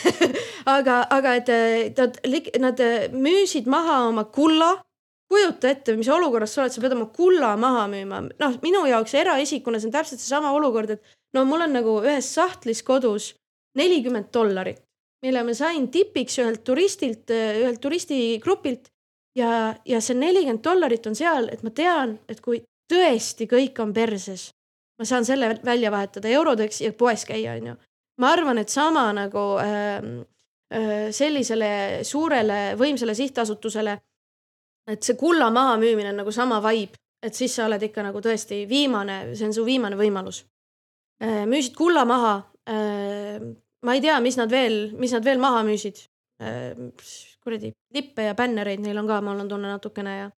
[0.77, 1.49] aga, aga et
[1.97, 2.19] nad,
[2.61, 2.83] nad
[3.15, 4.75] müüsid maha oma kulla
[5.31, 9.15] kujuta ette, mis olukorras sa oled, sa pead oma kulla maha müüma, noh, minu jaoks
[9.17, 13.33] eraisikuna see on täpselt seesama olukord, et no mul on nagu ühes sahtlis kodus
[13.75, 14.79] nelikümmend dollarit,
[15.25, 18.87] mille ma sain tipiks ühelt turistilt, ühelt turistigrupilt.
[19.35, 23.93] ja, ja see nelikümmend dollarit on seal, et ma tean, et kui tõesti kõik on
[23.93, 24.49] perses,
[24.99, 27.75] ma saan selle välja vahetada eurodeks ja poes käia, onju.
[28.21, 29.95] ma arvan, et sama nagu äh,
[30.73, 33.99] äh, sellisele suurele võimsale sihtasutusele
[34.87, 38.63] et see kulla mahamüümine on nagu sama vibe, et siis sa oled ikka nagu tõesti
[38.69, 40.43] viimane, see on su viimane võimalus.
[41.23, 42.35] Äh, müüsid kulla maha.
[42.67, 43.39] Äh,
[43.85, 46.01] ma ei tea, mis nad veel, mis nad veel maha müüsid.
[46.43, 46.75] Äh,
[47.43, 50.31] kuradi lippe ja bännereid neil on ka, mul on tunne natukene ja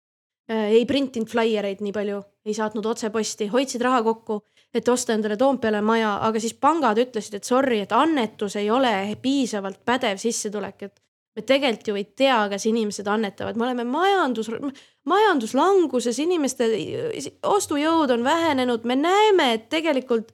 [0.45, 4.43] ei printinud flaiereid nii palju, ei saatnud otseposti, hoidsid raha kokku,
[4.77, 8.91] et osta endale Toompeale maja, aga siis pangad ütlesid, et sorry, et annetus ei ole
[9.23, 11.01] piisavalt pädev sissetulek, et
[11.35, 14.51] me tegelikult ju ei tea, kas inimesed annetavad, me oleme majandus,
[15.09, 16.69] majanduslanguses, inimeste
[17.41, 20.29] ostujõud on vähenenud, me näeme, et tegelikult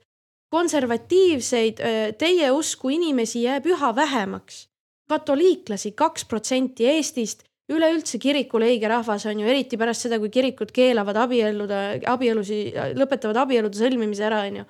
[0.52, 1.80] konservatiivseid
[2.20, 4.66] teie usku inimesi jääb üha vähemaks.
[5.08, 10.70] katoliiklasi kaks protsenti Eestist, üleüldse kirikul õige rahvas on ju, eriti pärast seda, kui kirikud
[10.72, 12.62] keelavad abielluda, abielusi,
[12.96, 14.64] lõpetavad abielude sõlmimise ära, on ju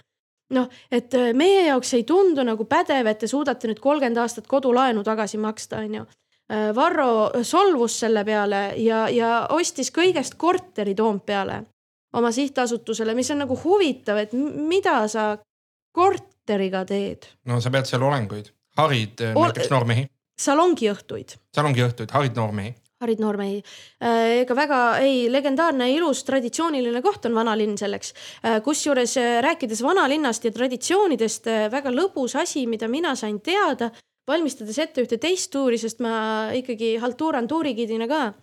[0.53, 5.05] noh, et meie jaoks ei tundu nagu pädev, et te suudate nüüd kolmkümmend aastat kodulaenu
[5.07, 6.07] tagasi maksta, on ju.
[6.53, 11.63] Äh, Varro solvus selle peale ja, ja ostis kõigest korteri Toompeale
[12.13, 15.31] oma sihtasutusele, mis on nagu huvitav, et mida sa
[15.93, 17.29] korteriga teed.
[17.49, 20.07] no sa pead seal olenguid, harid äh, Ol näiteks noormehi.
[20.41, 21.37] salongiõhtuid.
[21.57, 23.57] salongiõhtuid, harid noormehi harid noormehi.
[23.99, 28.13] Äh, ega väga ei, legendaarne, ilus, traditsiooniline koht on vanalinn selleks.
[28.63, 33.91] kusjuures rääkides vanalinnast ja traditsioonidest, väga lõbus asi, mida mina sain teada
[34.29, 38.35] valmistades ette ühte teist tuuri, sest ma ikkagi haltuuran tuurigidina ka äh,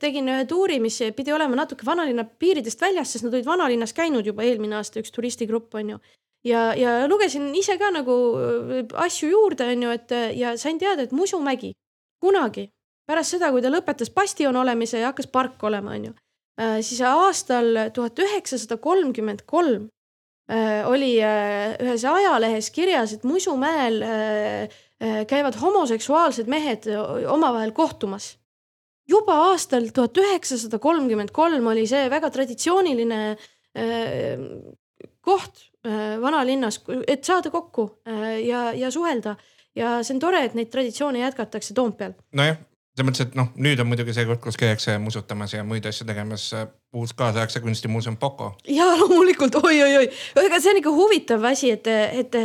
[0.00, 4.26] tegin ühe tuuri, mis pidi olema natuke vanalinna piiridest väljas, sest nad olid vanalinnas käinud
[4.26, 5.98] juba eelmine aasta, üks turistigrupp on ju.
[6.44, 11.06] ja, ja lugesin ise ka nagu äh, asju juurde, on ju, et ja sain teada,
[11.06, 11.72] et Musumägi
[12.20, 12.68] kunagi
[13.08, 16.16] pärast seda, kui ta lõpetas bastion olemise ja hakkas park olema, on ju,
[16.60, 19.88] äh, siis aastal tuhat üheksasada kolmkümmend kolm
[20.48, 26.88] Äh, oli äh, ühes ajalehes kirjas, et Musumäel äh, käivad homoseksuaalsed mehed
[27.28, 28.38] omavahel kohtumas.
[29.08, 33.20] Juba aastal tuhat üheksasada kolmkümmend kolm oli see väga traditsiooniline
[35.22, 35.60] koht
[36.22, 37.86] vanalinnas, et saada kokku
[38.42, 39.36] ja, ja suhelda
[39.78, 42.14] ja see on tore, et neid traditsioone jätkatakse Toompeal.
[42.36, 42.58] nojah,
[42.96, 46.06] selles mõttes, et noh, nüüd on muidugi see koht, kus käiakse musutamas ja muid asju
[46.08, 46.66] tegemas äh,
[46.98, 48.54] uus kaasaegse kunstimuuseum Poco.
[48.68, 50.08] ja loomulikult oi-oi-oi,
[50.44, 51.86] aga see on ikka huvitav asi, et,
[52.22, 52.38] et,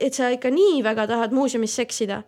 [0.00, 2.22] et sa ikka nii väga tahad muuseumis seksida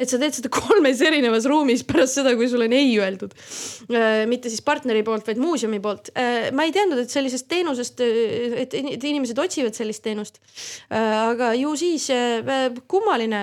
[0.00, 3.34] et sa teed seda kolmes erinevas ruumis pärast seda, kui sulle on ei öeldud.
[3.92, 6.10] Äh, mitte siis partneri poolt, vaid muuseumi poolt.
[6.18, 10.40] Äh, ma ei teadnud, et sellisest teenusest, et inimesed otsivad sellist teenust.
[10.90, 12.06] aga ju siis
[12.90, 13.40] kummaline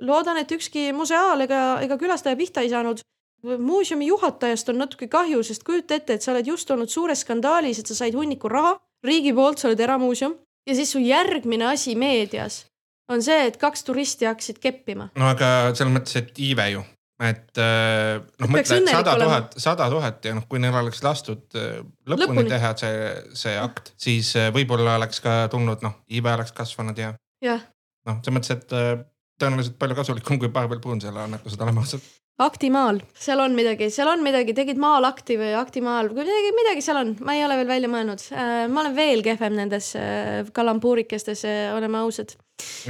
[0.00, 3.02] loodan, et ükski museaal ega, ega külastaja pihta ei saanud.
[3.40, 7.78] muuseumi juhatajast on natuke kahju, sest kujuta ette, et sa oled just olnud suures skandaalis,
[7.80, 10.34] et sa said hunniku raha riigi poolt, sa oled eramuuseum
[10.68, 12.66] ja siis su järgmine asi meedias
[13.10, 15.10] on see, et kaks turisti hakkasid keppima.
[15.18, 16.84] no aga selles mõttes, et iive ju,
[17.26, 21.80] et äh, noh, mõtle sada tuhat, sada tuhat ja noh, kui neil oleks lastud äh,
[22.08, 26.54] lõpuni, lõpuni teha see, see akt, siis äh, võib-olla oleks ka tulnud noh, iive oleks
[26.56, 27.14] kasvanud ja.
[27.44, 27.66] jah.
[28.08, 29.09] noh, selles mõttes, et
[29.40, 32.04] tõenäoliselt palju kasulikum kui Parvel Pruunsilla annetused, oleme ausad.
[32.40, 37.14] aktimaal, seal on midagi, seal on midagi, tegid maalakti või aktimaal, midagi, midagi seal on,
[37.26, 38.24] ma ei ole veel välja mõelnud.
[38.32, 42.36] Äh, ma olen veel kehvem nendes äh, kalambuurikestes, äh, oleme ausad.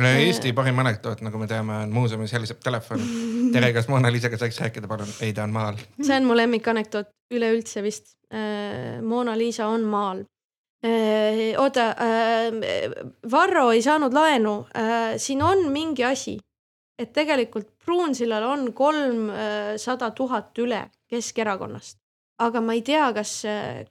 [0.01, 3.03] Eesti parim anekdoot, nagu me teame, on muuseumis heliseb telefon.
[3.55, 5.11] tere, kas Mona Liisaga saaks rääkida, palun?
[5.23, 5.79] ei, ta on maal.
[5.99, 8.15] see on mu lemmikanekdoot üleüldse vist.
[9.03, 10.21] Mona Liisa on maal
[11.59, 12.93] oota, äh,
[13.31, 16.39] Varro ei saanud laenu, äh, siin on mingi asi,
[16.99, 21.99] et tegelikult Pruunsillal on kolmsada tuhat üle Keskerakonnast,
[22.39, 23.43] aga ma ei tea, kas,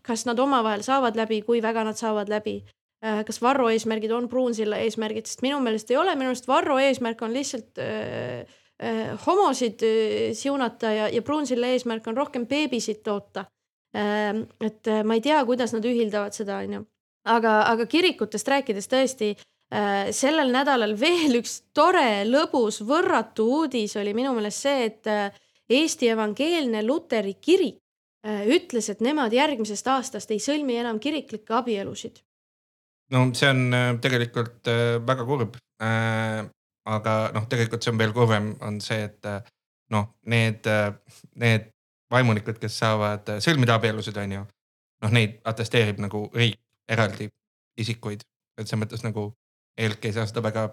[0.01, 2.61] kas nad omavahel saavad läbi, kui väga nad saavad läbi.
[2.99, 7.21] kas Varro eesmärgid on Pruunsilla eesmärgid, sest minu meelest ei ole, minu arust Varro eesmärk
[7.21, 8.43] on lihtsalt äh,
[8.83, 13.45] äh, homosid äh, siunata ja, ja Pruunsilla eesmärk on rohkem beebisid toota
[13.93, 16.83] et äh, ma ei tea, kuidas nad ühildavad seda, onju.
[17.29, 24.13] aga, aga kirikutest rääkides tõesti äh, sellel nädalal veel üks tore, lõbus, võrratu uudis oli
[24.13, 27.77] minu meelest see, et äh, Eesti Evangeelne Luteri Kirik
[28.25, 32.17] ütles, et nemad järgmisest aastast ei sõlmi enam kiriklikke abielusid.
[33.13, 33.69] no see on
[34.01, 34.67] tegelikult
[35.07, 35.55] väga kurb.
[35.79, 39.29] aga noh, tegelikult see on veel kurvem, on see, et
[39.93, 40.67] noh, need,
[41.39, 41.69] need
[42.11, 44.47] vaimulikud, kes saavad sõlmida abielusid, on ju.
[45.03, 47.29] noh, neid atesteerib nagu riik eraldi
[47.79, 48.25] isikuid,
[48.57, 49.29] et selles mõttes nagu
[49.79, 50.67] ELK ei saa seda väga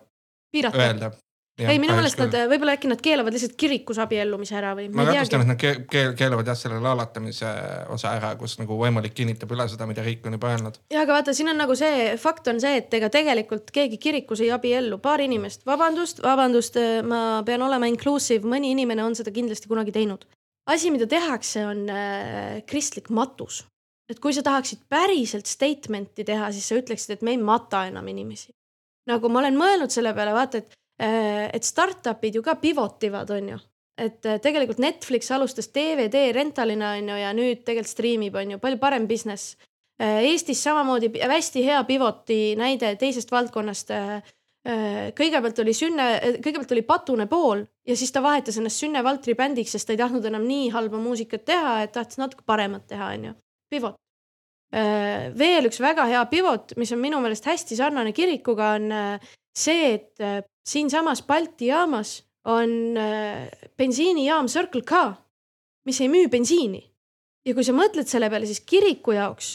[0.53, 0.83] Piirata.
[0.83, 1.13] öelda
[1.57, 4.91] ei, minu meelest nad võib-olla äkki nad keelavad lihtsalt kirikus abiellumise ära või?
[4.93, 7.53] ma kahtlustan, et nad keel, keelavad jah selle laalatamise
[7.95, 10.77] osa ära, kus nagu võimalik kinnitab üle seda, mida riik on juba öelnud.
[10.93, 14.45] ja aga vaata, siin on nagu see fakt on see, et ega tegelikult keegi kirikus
[14.45, 16.77] ei abiellu, paar inimest, vabandust, vabandust,
[17.09, 20.29] ma pean olema inclusive, mõni inimene on seda kindlasti kunagi teinud.
[20.67, 23.65] Asi, mida tehakse, on äh, kristlik matus.
[24.11, 28.09] et kui sa tahaksid päriselt statement'i teha, siis sa ütleksid, et me ei mata enam
[28.09, 28.53] inimesi.
[29.07, 33.31] nagu ma olen mõelnud selle peale, vaata, et Äh, et startup'id ju ka pivot ivad,
[33.31, 33.59] on ju.
[33.97, 38.59] et äh, tegelikult Netflix alustas DVD rentalina on ju ja nüüd tegelikult striimib, on ju,
[38.61, 39.57] palju parem business.
[39.97, 43.95] Eestis samamoodi hästi hea pivoti näide teisest valdkonnast.
[44.67, 46.07] Kõigepealt oli Sünne,
[46.43, 50.01] kõigepealt oli Patune pool ja siis ta vahetas ennast Sünne Valtri bändiks, sest ta ei
[50.01, 53.35] tahtnud enam nii halba muusikat teha, et tahtis natuke paremat teha, on ju.
[53.71, 53.99] Pivot.
[55.39, 58.91] veel üks väga hea pivot, mis on minu meelest hästi sarnane kirikuga, on
[59.57, 63.47] see, et siinsamas Balti jaamas on äh,
[63.79, 65.05] bensiinijaam Circle K,
[65.87, 66.83] mis ei müü bensiini.
[67.47, 69.55] ja kui sa mõtled selle peale, siis kiriku jaoks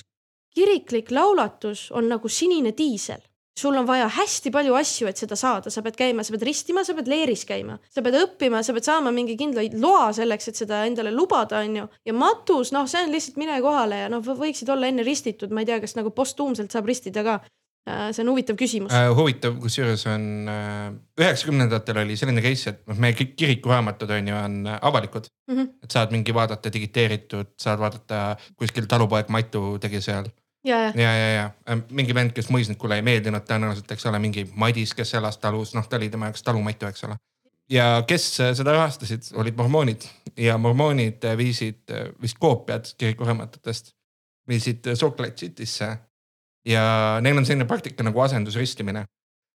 [0.55, 3.21] kiriklik laulatus on nagu sinine diisel.
[3.61, 6.83] Sul on vaja hästi palju asju, et seda saada, sa pead käima, sa pead ristima,
[6.87, 10.61] sa pead leeris käima, sa pead õppima, sa pead saama mingi kindla loa selleks, et
[10.63, 11.87] seda endale lubada, on ju.
[12.09, 15.63] ja matus, noh, see on lihtsalt mine kohale ja noh, võiksid olla enne ristitud, ma
[15.63, 17.41] ei tea, kas nagu postuumselt saab ristida ka
[17.89, 19.07] Äh, see on huvitav küsimus äh,.
[19.17, 24.29] huvitav, kusjuures on äh, üheksakümnendatel äh, oli selline case, et noh, meie kõik kirikuraamatud on
[24.29, 25.55] ju, on avalikud mm.
[25.55, 25.71] -hmm.
[25.81, 28.19] et saad mingi vaadata digiteeritud, saad vaadata
[28.53, 30.29] kuskil talupoeg Matu tegi seal.
[30.65, 34.93] Ja, ja, ja, ja, mingi vend, kes mõisnikule ei meeldinud tõenäoliselt, eks ole, mingi Madis,
[34.97, 37.17] kes elas talus, noh, ta oli tema jaoks talumatu, eks ole.
[37.71, 38.27] ja kes
[38.59, 40.05] seda rahastasid, olid mormoonid.
[40.37, 43.91] Ja mormoonid viisid vist koopiad kirikuraamatutest,
[44.47, 44.87] viisid
[45.19, 45.89] Lake City'sse
[46.65, 46.83] ja
[47.21, 49.03] neil on selline praktika nagu asendusristimine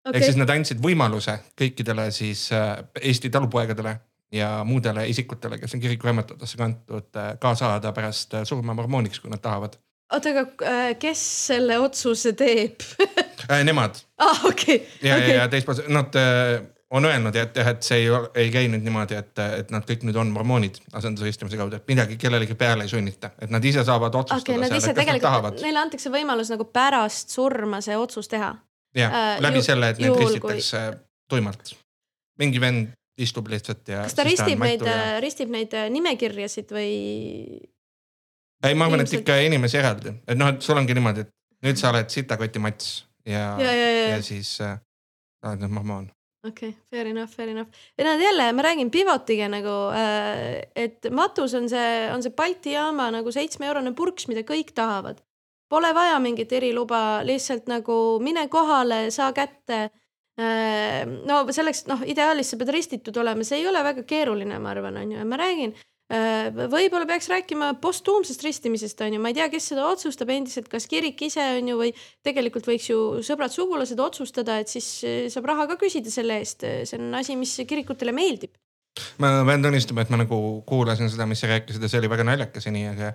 [0.07, 0.19] okay..
[0.19, 3.97] ehk siis nad andsid võimaluse kõikidele siis äh, Eesti talupoegadele
[4.35, 9.31] ja muudele isikutele, kes on kirikuraamatutesse kantud, äh, ka saada pärast äh, surma mormooniks, kui
[9.31, 9.79] nad tahavad.
[10.13, 10.47] Oota, aga
[11.01, 12.85] kes selle otsuse teeb
[13.69, 14.01] Nemad.
[14.19, 16.15] aa ah,, okei ja okay., ja, teispool, nad
[16.91, 20.05] on öelnud, et jah, et see ei, ei käi nüüd niimoodi, et, et nad kõik
[20.07, 24.15] nüüd on mormoonid asendusristimise kaudu, et midagi kellelegi peale ei sunnita, et nad ise saavad
[24.15, 24.63] otsustada okay,.
[24.63, 28.53] Nad ise tegelikult, neile antakse võimalus nagu pärast surma see otsus teha.
[28.97, 31.03] jah äh,, läbi ju, selle, et neid ristitakse kui...
[31.35, 31.75] tuimalt.
[32.39, 34.05] mingi vend istub lihtsalt ja.
[34.07, 36.93] kas ta ristib neid ja..., ristib neid äh, nimekirjasid või?
[38.71, 41.81] Ei, ma arvan, et ikka inimesi eraldi, et noh, et sul ongi niimoodi, et nüüd
[41.81, 42.93] sa oled sitakoti mats
[43.27, 44.05] ja, ja, ja, ja.
[44.17, 44.79] ja siis äh,
[45.47, 46.11] oled nüüd mormoon
[46.47, 47.71] okei okay,, fair enough, fair enough.
[47.99, 52.73] ja näed jälle, ma räägin Pivotiga nagu äh,, et matus on see, on see Balti
[52.77, 55.23] jaama nagu seitsmeeurone purks, mida kõik tahavad.
[55.69, 59.81] Pole vaja mingit eriluba, lihtsalt nagu mine kohale, saa kätte
[60.39, 61.03] äh,.
[61.27, 65.03] no selleks, noh, ideaalis sa pead ristitud olema, see ei ole väga keeruline, ma arvan,
[65.03, 65.75] on ju, ja ma räägin
[66.07, 70.87] võib-olla peaks rääkima postuumsest ristimisest, on ju, ma ei tea, kes seda otsustab endiselt, kas
[70.87, 71.91] kirik ise on ju või
[72.27, 76.63] tegelikult võiks ju sõbrad-sugulased otsustada, et siis äh, saab raha ka küsida selle eest.
[76.63, 78.55] see on asi, mis kirikutele meeldib.
[79.19, 82.25] ma pean tunnistama, et ma nagu kuulasin seda, mis sa rääkisid ja see oli väga
[82.25, 83.13] naljakas ja nii, aga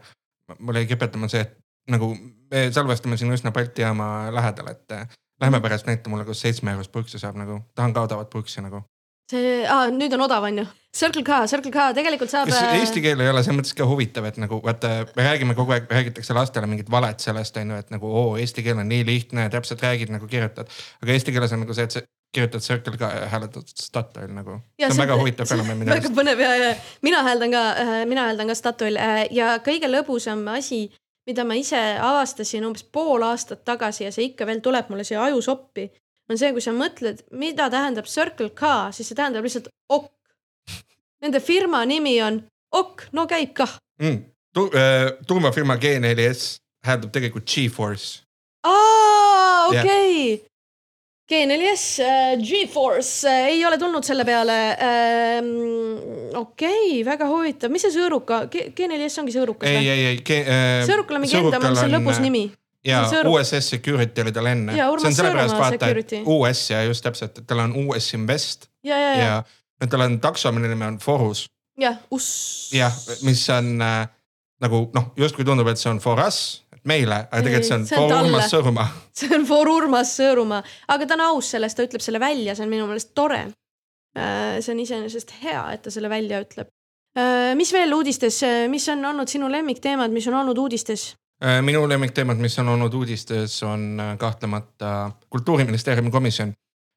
[0.60, 1.58] mul jäi kipetama see, et
[1.92, 2.12] nagu
[2.52, 5.08] me salvestame siin üsna Balti jaama lähedal, et äh,
[5.42, 8.84] lähme pärast näita mulle, kus seitsme eurost purksi saab nagu, tahan ka odavat purksi nagu
[9.32, 10.68] see ah,, nüüd on odav, on ju.
[10.92, 12.50] Circle K, Circle K tegelikult saab.
[12.52, 15.76] äh, eesti keel ei ole selles mõttes ka huvitav, et nagu vaata, me räägime kogu
[15.76, 19.06] aeg, räägitakse lastele mingit valet sellest on ju, et nagu oo, eesti keel on nii
[19.08, 20.72] lihtne, täpselt räägid nagu kirjutad.
[21.04, 22.04] aga eesti keeles on nagu see, et sa
[22.36, 24.60] kirjutad Circle K ja hääletad Statoil nagu.
[24.80, 26.10] see on see, väga huvitav fenomen minu arust.
[26.10, 26.76] väga põnev ja, ja
[27.08, 30.90] mina hääldan ka, äh, mina hääldan ka Statoil äh, ja kõige lõbusam asi
[31.28, 35.24] mida ma ise avastasin umbes pool aastat tagasi ja see ikka veel tuleb mulle siia
[35.30, 35.88] ajusoppi
[36.32, 40.10] on see, kui sa mõtled, mida tähendab Circle K, siis see tähendab lihtsalt ok.
[41.22, 42.42] Nende firma nimi on
[42.74, 44.28] ok, no käib kah mm..
[44.52, 48.24] Tu, äh, tuumafirma G4S hääldab tegelikult G-Force.
[48.68, 50.16] aa, okei okay.
[50.30, 50.48] yeah..
[51.32, 55.54] G4S äh,, G-Force äh, ei ole tulnud selle peale ähm,.
[56.36, 59.86] okei okay,, väga huvitav, mis see sõõruka G, G4S ongi sõõrukas või?
[59.86, 60.82] ei, ei, ei äh,.
[60.90, 62.50] sõõrukal on mingi enda, mul on lõbus nimi
[62.86, 64.76] ja USS Security oli tal enne.
[64.76, 68.70] see on sellepärast vaata, et US ja just täpselt, et tal on US Invest.
[68.84, 69.44] ja, ja, ja,
[69.82, 71.46] ja tal on takso, mille nimi on Forus.
[71.80, 72.72] jah, us.
[72.74, 74.10] jah, mis on äh,
[74.62, 77.88] nagu noh, justkui tundub, et see on for us, et meile, aga tegelikult see on
[77.94, 78.90] for Urmas Sõõrumaa.
[79.22, 80.62] see on for Urmas Sõõrumaa,
[80.96, 83.48] aga ta on aus sellest, ta ütleb selle välja, see on minu meelest tore.
[84.18, 86.74] Äh, see on iseenesest hea, et ta selle välja ütleb
[87.60, 88.38] mis veel uudistes,
[88.72, 91.10] mis on olnud sinu lemmikteemad, mis on olnud uudistes?
[91.66, 96.54] Minu lemmikteemad, mis on olnud uudistes, on kahtlemata kultuuriministeeriumi komisjon.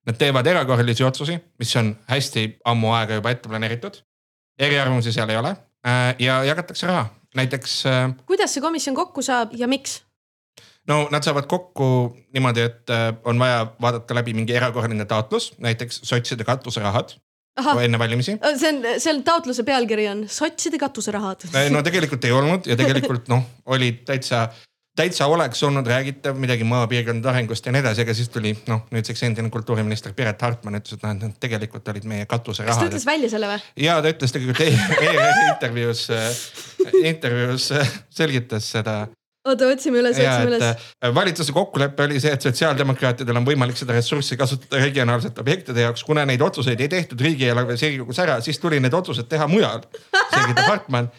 [0.07, 4.03] Nad teevad erakorralisi otsusi, mis on hästi ammu aega juba ette planeeritud.
[4.59, 5.57] eriarvamusi seal ei ole
[6.19, 7.85] ja jagatakse raha, näiteks.
[8.27, 10.03] kuidas see komisjon kokku saab ja miks?
[10.89, 16.01] no nad saavad kokku niimoodi, et äh, on vaja vaadata läbi mingi erakorraline taotlus, näiteks
[16.05, 17.17] sotside katuserahad.
[17.57, 18.37] Enne valimisi.
[18.43, 21.49] Äh, see on, seal taotluse pealkiri on sotside katuserahad.
[21.55, 24.47] Äh, no tegelikult ei olnud ja tegelikult noh, oli täitsa,
[24.99, 29.25] täitsa oleks olnud räägitav midagi maapiirkondade arengust ja nii edasi, aga siis tuli noh, nüüdseks
[29.29, 32.75] endine kultuuriminister Piret Hartman ütles, et noh, et need tegelikult olid meie katuserahad.
[32.75, 33.67] kas ta ütles välja selle või?
[33.87, 36.07] ja ta ütles tegelikult ERR-i intervjuus,
[37.15, 37.71] intervjuus
[38.23, 39.05] selgitas seda
[39.45, 40.87] oota, otsime üles, otsime üles.
[41.05, 46.05] Äh, valitsuse kokkulepe oli see, et sotsiaaldemokraatidel on võimalik seda ressurssi kasutada regionaalsete objektide jaoks,
[46.07, 49.85] kuna neid otsuseid ei tehtud riigieelarves Riigikogus ära, siis tuli need otsused teha mujal,
[50.33, 51.11] selgitab Hartman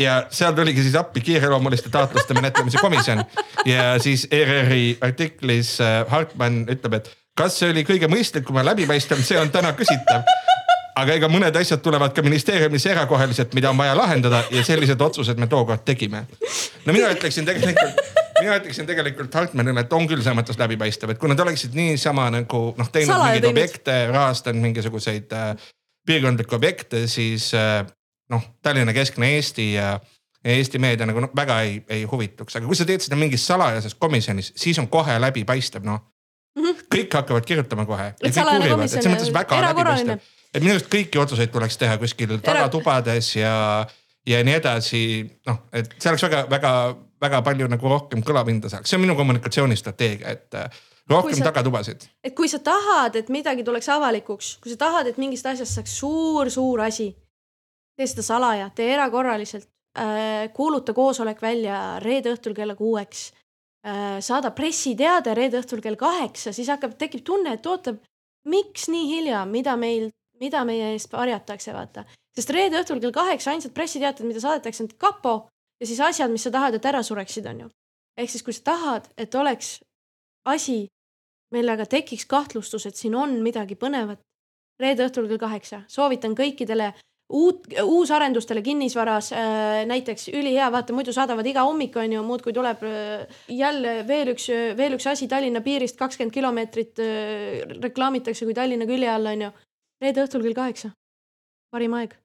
[0.00, 3.24] ja seal tuligi siis appi kiireloomuliste taotluste menetlemise komisjon.
[3.68, 9.22] Ja siis ERR-i artiklis äh, Hartman ütleb, et kas see oli kõige mõistlikum ja läbipaistvam,
[9.24, 10.24] see on täna küsitav
[11.00, 15.40] aga ega mõned asjad tulevad ka ministeeriumis erakorraliselt, mida on vaja lahendada ja sellised otsused
[15.40, 16.26] me tookord tegime.
[16.86, 18.00] no mina ütleksin tegelikult,
[18.40, 22.28] mina ütleksin tegelikult Hartmanile, et on küll selles mõttes läbipaistev, et kui nad oleksid niisama
[22.34, 23.56] nagu noh, teinud Salaja mingeid teinud.
[23.56, 25.68] objekte, rahastanud mingisuguseid äh,
[26.06, 27.82] piirkondlikke objekte, siis äh,
[28.32, 29.98] noh, Tallinna keskne Eesti ja
[30.40, 33.42] ja Eesti meedia nagu noh, väga ei, ei huvituks, aga kui sa teed seda mingis
[33.44, 36.00] salajases komisjonis, siis on kohe läbipaistev, noh
[36.56, 36.64] mm.
[36.64, 36.84] -hmm.
[36.94, 38.12] kõik hakkavad kirjutama kohe.
[38.22, 39.18] et salajane komisjon,
[39.58, 40.16] erakorraline
[40.54, 43.54] et minu arust kõiki otsuseid tuleks teha kuskil tagatubades ja,
[44.26, 45.02] ja nii edasi.
[45.48, 50.58] noh, et see oleks väga-väga-väga palju nagu rohkem kõlapinda saaks, see on minu kommunikatsioonistrateegia, et
[50.58, 52.06] äh, rohkem sa, tagatubasid.
[52.24, 55.98] et kui sa tahad, et midagi tuleks avalikuks, kui sa tahad, et mingist asjast saaks
[56.02, 57.10] suur-suur asi,
[57.96, 63.30] tee seda salaja, tee erakorraliselt äh,, kuuluta koosolek välja reede õhtul kella kuueks
[63.86, 64.18] äh,.
[64.24, 67.94] saada pressiteade reede õhtul kell kaheksa, siis hakkab, tekib tunne, et oota,
[68.50, 72.04] miks nii hilja, mida meil mida meie eest varjatakse, vaata.
[72.36, 75.34] sest reede õhtul kell kaheksa ainsad pressiteated, mida saadetakse, on kapo
[75.80, 77.68] ja siis asjad, mis sa tahad, et ära sureksid, on ju.
[78.20, 79.78] ehk siis, kui sa tahad, et oleks
[80.48, 80.88] asi,
[81.54, 84.20] millega tekiks kahtlustus, et siin on midagi põnevat,
[84.80, 86.92] reede õhtul kell kaheksa, soovitan kõikidele
[87.30, 92.84] uut, uusarendustele kinnisvaras äh, näiteks ülihea, vaata muidu saadavad iga hommik on ju, muudkui tuleb
[92.86, 98.88] äh, jälle veel üks, veel üks asi Tallinna piirist kakskümmend kilomeetrit äh, reklaamitakse kui Tallinna
[98.88, 99.52] külje all on ju
[100.00, 100.92] reede õhtul kell kaheksa,
[101.72, 102.16] parim aeg.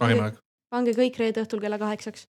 [0.00, 0.40] parim aeg.
[0.72, 2.26] pange kõik reede õhtul kella kaheksaks,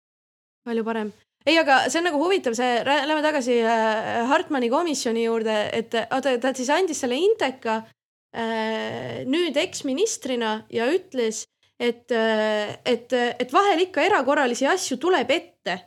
[0.68, 1.12] palju parem.
[1.46, 6.38] ei, aga see on nagu huvitav, see, lähme tagasi äh, Hartmani komisjoni juurde, et oota,
[6.42, 11.46] ta siis andis selle Inteka äh, nüüd eksministrina ja ütles,
[11.80, 15.80] et, äh, et, et vahel ikka erakorralisi asju tuleb ette.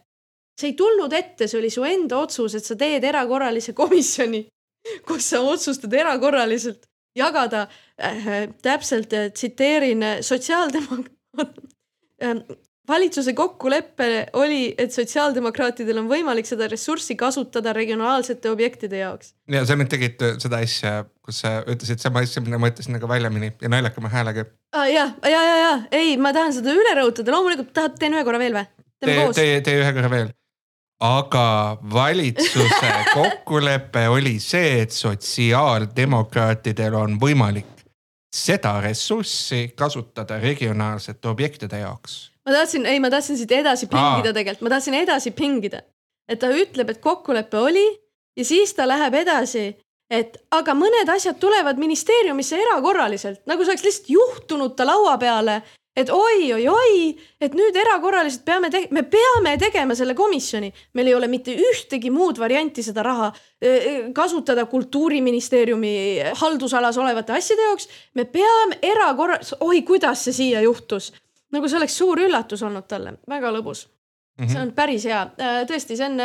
[0.57, 4.47] see ei tulnud ette, see oli su enda otsus, et sa teed erakorralise komisjoni,
[5.07, 7.67] kus sa otsustad erakorraliselt jagada
[8.03, 11.59] äh, täpselt äh, tsiteerin sotsiaaldemokraat
[12.23, 12.37] äh,
[12.89, 19.35] valitsuse kokkulepe oli, et sotsiaaldemokraatidel on võimalik seda ressurssi kasutada regionaalsete objektide jaoks.
[19.51, 22.97] ja sa nüüd tegid äh, seda asja, kus sa ütlesid sama asja, mida ma ütlesin
[22.97, 24.89] nagu väljamini ja naljakama häälega ah,.
[24.91, 28.43] ja, ja, ja, ja ei, ma tahan seda üle rõhutada, loomulikult tahad, teen ühe korra
[28.43, 28.67] veel või?
[29.07, 29.39] koos.
[29.39, 30.35] tee, tee ühe korra veel
[31.03, 31.47] aga
[31.93, 37.76] valitsuse kokkulepe oli see, et sotsiaaldemokraatidel on võimalik
[38.37, 42.17] seda ressurssi kasutada regionaalsete objektide jaoks.
[42.47, 45.83] ma tahtsin, ei, ma tahtsin siit edasi pingida tegelikult, ma tahtsin edasi pingida,
[46.29, 47.87] et ta ütleb, et kokkulepe oli
[48.37, 49.67] ja siis ta läheb edasi,
[50.11, 55.63] et aga mõned asjad tulevad ministeeriumisse erakorraliselt, nagu see oleks lihtsalt juhtunud ta laua peale
[55.97, 61.55] et oi-oi-oi, et nüüd erakorraliselt peame, me peame tegema selle komisjoni, meil ei ole mitte
[61.57, 63.33] ühtegi muud varianti seda raha
[64.15, 65.95] kasutada kultuuriministeeriumi
[66.43, 67.89] haldusalas olevate asjade jaoks.
[68.15, 71.13] me peame erakorra-, oi, kuidas see siia juhtus,
[71.53, 73.87] nagu see oleks suur üllatus olnud talle, väga lõbus
[74.37, 74.53] Mm -hmm.
[74.53, 75.21] see on päris hea,
[75.65, 76.19] tõesti, see on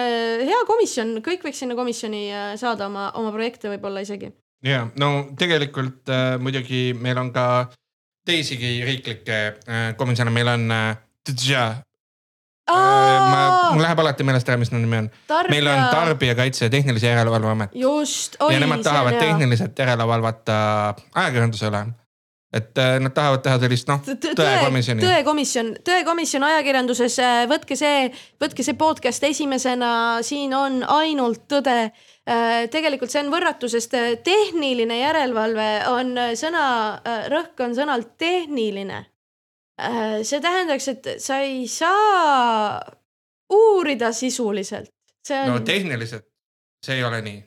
[0.43, 2.25] hea komisjon, kõik võiks sinna komisjoni
[2.59, 4.33] saada oma, oma projekte võib-olla isegi.
[4.63, 7.71] ja no tegelikult äh, muidugi meil on ka
[8.25, 10.97] teisigi riiklikke äh, komisjone, meil on äh,
[12.71, 15.09] ma, mul läheb alati meelest ära, mis nende nimi on.
[15.51, 17.73] meil on Tarbijakaitse ja Tehnilise Järelevalve Amet.
[17.75, 18.37] just.
[18.39, 20.59] ja nemad tahavad tehniliselt järele valvata
[21.15, 21.83] ajakirjanduse üle
[22.53, 25.03] et äh, nad tahavad teha sellist noh, tõekomisjoni.
[25.05, 28.09] tõekomisjon, tõekomisjon ajakirjanduses, võtke see,
[28.43, 29.91] võtke see podcast esimesena,
[30.27, 32.10] siin on ainult tõde Äh,
[32.71, 36.65] tegelikult see on võrratu, sest äh, tehniline järelevalve on äh, sõna,
[37.31, 38.99] rõhk on sõnal tehniline.
[39.81, 42.77] Äh, see tähendaks, et sa ei saa
[43.51, 44.93] uurida sisuliselt.
[45.31, 45.55] On...
[45.55, 46.27] no tehniliselt
[46.85, 47.39] see ei ole nii.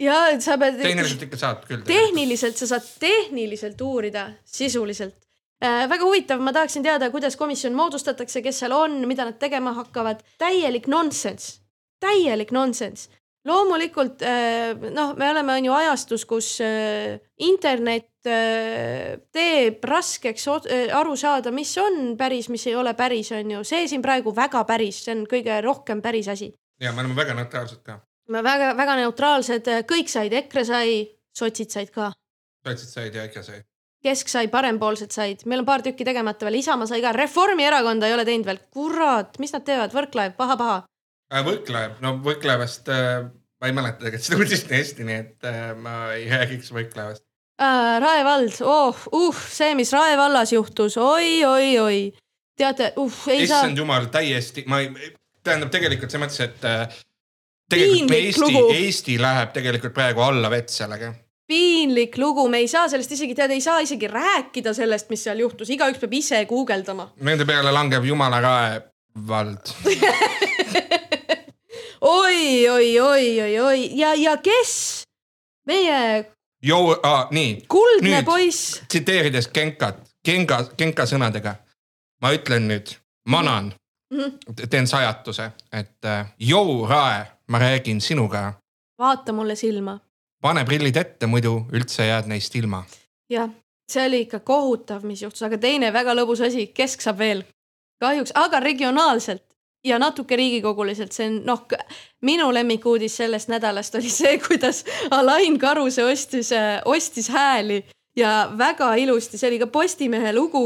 [0.00, 0.80] ja sa pead.
[0.80, 1.84] tehniliselt ikka saad küll.
[1.86, 5.18] tehniliselt sa saad tehniliselt uurida sisuliselt
[5.64, 5.84] äh,.
[5.90, 10.24] väga huvitav, ma tahaksin teada, kuidas komisjon moodustatakse, kes seal on, mida nad tegema hakkavad.
[10.38, 11.60] täielik nonsense,
[12.00, 13.10] täielik nonsense
[13.46, 20.48] loomulikult äh, noh, me oleme on ju ajastus, kus äh, internet äh, teeb raskeks
[20.96, 24.64] aru saada, mis on päris, mis ei ole päris, on ju, see siin praegu väga
[24.68, 26.52] päris, see on kõige rohkem päris asi.
[26.80, 28.00] ja me oleme väga neutraalsed ka.
[28.28, 30.98] me väga-väga neutraalsed, kõik said, EKRE sai,
[31.36, 32.10] sotsid said ka.
[32.66, 33.62] sotsid said ja EKRE sai.
[34.02, 38.18] kesk sai, parempoolsed said, meil on paar tükki tegemata veel, Isamaa sai ka, Reformierakonda ei
[38.18, 40.95] ole teinud veel, kurat, mis nad teevad, Võrklaev, paha-paha Äh,
[41.26, 43.26] Võrklaev, no Võrklaevast äh,
[43.60, 47.24] ma ei mäleta tegelikult seda uudist nii hästi, nii et äh, ma ei räägiks Võrklaevast
[47.62, 47.96] äh,.
[48.02, 52.00] Rae vald, oh, uh, see, mis Rae vallas juhtus oi, oi, oi.
[52.58, 53.60] teate, uh, ei Issand saa.
[53.64, 55.12] issand jumal, täiesti, ma ei,
[55.42, 56.98] tähendab tegelikult selles mõttes, et äh,
[57.72, 61.14] tegelikult Eesti, Eesti läheb tegelikult praegu alla vett sellega
[61.46, 65.38] piinlik lugu, me ei saa sellest isegi teada, ei saa isegi rääkida sellest, mis seal
[65.44, 67.12] juhtus, igaüks peab ise guugeldama.
[67.22, 68.80] Nende peale langeb jumala rae
[69.30, 69.70] vald
[72.00, 75.02] oi, oi, oi, oi, oi ja, ja kes
[75.66, 76.32] meie.
[76.62, 77.64] Jou- ah,, nii.
[77.68, 78.82] kuldne nüüd, poiss.
[78.88, 81.54] tsiteerides Genkat, Genka, Genka sõnadega.
[82.22, 82.96] ma ütlen nüüd,
[83.28, 83.74] manan
[84.10, 84.68] mm, -hmm.
[84.70, 88.52] teen sajatuse, et äh, jou, Rae, ma räägin sinuga.
[88.98, 90.00] vaata mulle silma.
[90.42, 92.84] pane prillid ette, muidu üldse jääd neist ilma.
[93.30, 93.50] jah,
[93.92, 97.44] see oli ikka kohutav, mis juhtus, aga teine väga lõbus asi, kesk saab veel
[98.00, 99.55] kahjuks, aga regionaalselt
[99.86, 101.62] ja natuke riigikoguliselt, see on noh,
[102.26, 104.84] minu lemmikuudis sellest nädalast oli see, kuidas
[105.14, 107.82] Alain Karuse ostis, äh, ostis hääli
[108.16, 110.64] ja väga ilusti, see oli ka Postimehe lugu,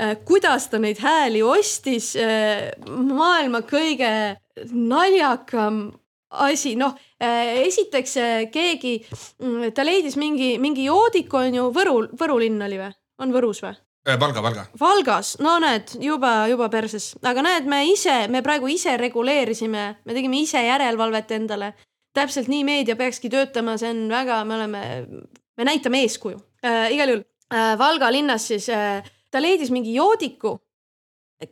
[0.00, 2.12] äh, kuidas ta neid hääli ostis.
[2.16, 4.12] Äh, maailma kõige
[4.70, 5.88] naljakam
[6.30, 8.12] asi, noh esiteks
[8.52, 8.92] keegi,
[9.42, 13.64] mm, ta leidis mingi, mingi joodik on ju Võru, Võru linn oli või, on Võrus
[13.64, 13.74] või?
[14.08, 14.64] Äh, Valga, Valga.
[14.80, 20.16] Valgas, no näed, juba, juba perses, aga näed, me ise, me praegu ise reguleerisime, me
[20.16, 21.74] tegime ise järelevalvet endale.
[22.16, 24.80] täpselt nii meedia peakski töötama, see on väga, me oleme,
[25.56, 26.88] me näitame eeskuju äh,.
[26.90, 27.22] igal juhul
[27.54, 30.56] äh, Valga linnas siis äh, ta leidis mingi joodiku,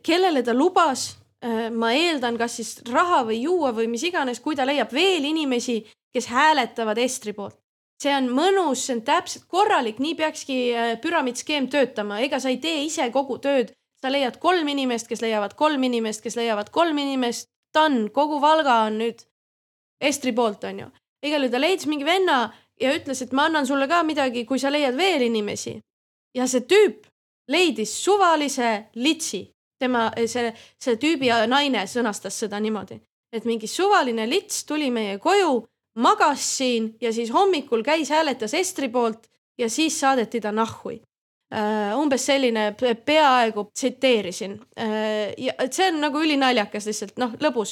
[0.03, 1.05] kellele ta lubas
[1.45, 5.29] äh,, ma eeldan, kas siis raha või juua või mis iganes, kui ta leiab veel
[5.31, 5.79] inimesi,
[6.11, 7.55] kes hääletavad Estri poolt
[7.99, 12.59] see on mõnus, see on täpselt korralik, nii peakski äh, püramiidskeem töötama, ega sa ei
[12.63, 13.75] tee ise kogu tööd.
[13.99, 17.49] sa leiad kolm inimest, kes leiavad kolm inimest, kes leiavad kolm inimest.
[17.75, 19.25] Done, kogu Valga on nüüd
[20.01, 20.87] Estri poolt, onju.
[21.21, 24.59] igal juhul ta leidis mingi venna ja ütles, et ma annan sulle ka midagi, kui
[24.59, 25.79] sa leiad veel inimesi.
[26.35, 27.05] ja see tüüp
[27.47, 29.51] leidis suvalise litsi.
[29.79, 33.01] tema, see, see tüübi naine sõnastas seda niimoodi,
[33.33, 35.67] et mingi suvaline lits tuli meie koju
[35.99, 39.27] magas siin ja siis hommikul käis, hääletas Estri poolt
[39.59, 41.01] ja siis saadeti ta nahhui
[41.49, 45.31] Uh, umbes selline peaaegu tsiteerisin uh,.
[45.33, 47.71] ja et see on nagu ülinaljakas lihtsalt noh, lõbus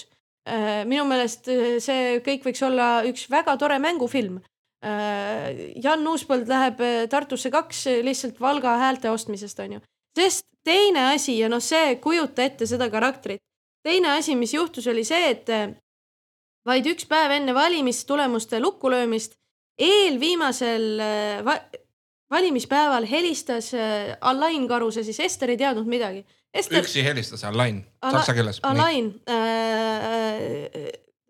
[0.50, 0.80] uh,.
[0.90, 1.46] minu meelest
[1.86, 4.40] see kõik võiks olla üks väga tore mängufilm.
[4.82, 9.84] Jan Uuspõld läheb Tartusse kaks lihtsalt Valga häälte ostmisest onju,
[10.18, 13.42] sest teine asi ja noh, see kujuta ette seda karakterit.
[13.86, 15.54] teine asi, mis juhtus, oli see, et
[16.68, 19.38] vaid üks päev enne valimistulemuste lukkulöömist,
[19.80, 21.60] eelviimasel äh, va
[22.32, 26.26] valimispäeval helistas äh, Alain Karuse, siis Ester ei teadnud midagi.
[26.54, 26.82] Ester...
[26.82, 28.60] üksi helistas Alain Ala, saksa keeles.
[28.64, 29.36] Alain äh,,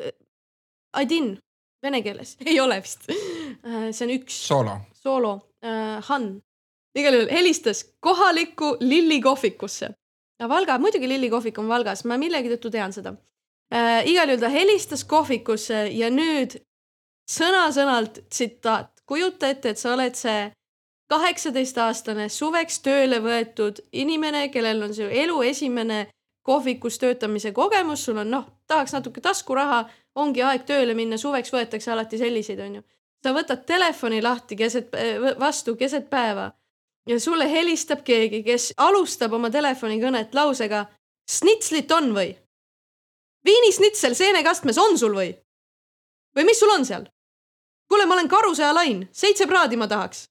[0.02, 0.12] äh,
[0.94, 1.36] Adin,
[1.84, 3.92] vene keeles, ei ole vist äh,.
[3.92, 4.42] see on üks.
[4.48, 4.80] soolo.
[4.94, 5.34] soolo
[5.66, 6.30] äh,, Han.
[6.98, 9.94] igal juhul helistas kohalikku Lilli kohvikusse.
[10.50, 13.16] Valga, muidugi Lilli kohvik on Valgas, ma millegi tõttu tean seda
[13.74, 14.06] äh,.
[14.06, 16.58] igal juhul ta helistas kohvikusse ja nüüd
[17.28, 20.52] sõna-sõnalt tsitaat, kujuta ette, et sa oled see
[21.12, 26.08] kaheksateistaastane suveks tööle võetud inimene, kellel on su elu esimene
[26.48, 29.82] kohvikus töötamise kogemus, sul on noh, tahaks natuke taskuraha,
[30.16, 32.84] ongi aeg tööle minna, suveks võetakse alati selliseid, onju.
[33.24, 34.96] sa võtad telefoni lahti keset,
[35.40, 36.52] vastu keset päeva
[37.08, 40.86] ja sulle helistab keegi, kes alustab oma telefonikõnet lausega
[41.30, 42.36] snitslit on või?
[43.48, 45.32] Viinisnitsel seenekastmes on sul või?
[46.38, 47.08] või mis sul on seal?
[47.88, 50.28] kuule, ma olen Karuse Alain, seitse praadi ma tahaks.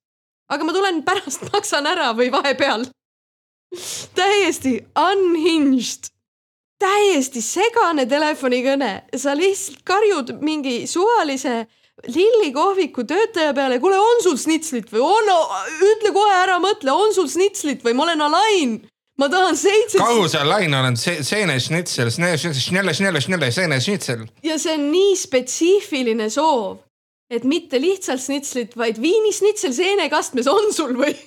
[0.48, 2.86] aga ma tulen pärast maksan ära või vahepeal.
[4.14, 6.10] täiesti unhinged,
[6.78, 11.66] täiesti segane telefonikõne, sa lihtsalt karjud mingi suvalise
[12.06, 15.30] lillikohviku töötaja peale, kuule, on sul snitslit või on,
[15.80, 18.76] ütle kohe ära, mõtle, on sul snitslit või ma olen Alain
[19.18, 19.98] ma tahan seitse.
[19.98, 24.26] karusel lainel on see seenešnitsel, snelle, snelle, snelle, seenešnitsel.
[24.44, 26.78] ja see on nii spetsiifiline soov,
[27.30, 31.16] et mitte lihtsalt snitslit, vaid viinisnitsel seenekastmes on sul või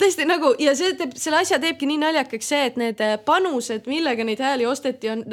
[0.00, 4.26] tõesti nagu ja see teeb, selle asja teebki nii naljakaks see, et need panused, millega
[4.26, 5.24] neid hääli osteti, on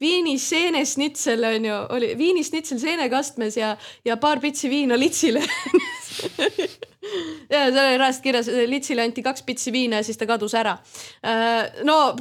[0.00, 5.42] viinis seenesnitsel on ju, oli viinisnitsel seenekastmes ja, ja paar pitsi viina litsile
[7.50, 10.76] ja seal oli reaalselt kirjas, litsile anti kaks pitsi viina ja siis ta kadus ära.
[11.26, 12.16] Äh, no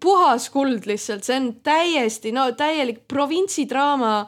[0.00, 4.18] puhas kuld lihtsalt, see on täiesti, no täielik provintsidraama.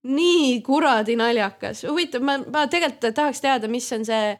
[0.00, 4.30] nii kuradi naljakas, huvitav, ma, ma tegelikult tahaks teada, mis on see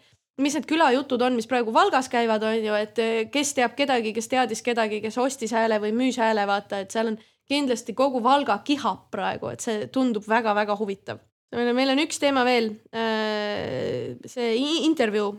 [0.41, 2.97] mis need külajutud on, mis praegu Valgas käivad, on ju, et
[3.29, 7.13] kes teab kedagi, kes teadis kedagi, kes ostis hääle või müüs hääle, vaata, et seal
[7.13, 7.19] on
[7.51, 11.21] kindlasti kogu Valga kihab praegu, et see tundub väga-väga huvitav.
[11.51, 14.51] meil on üks teema veel, äh, see
[14.87, 15.33] intervjuu.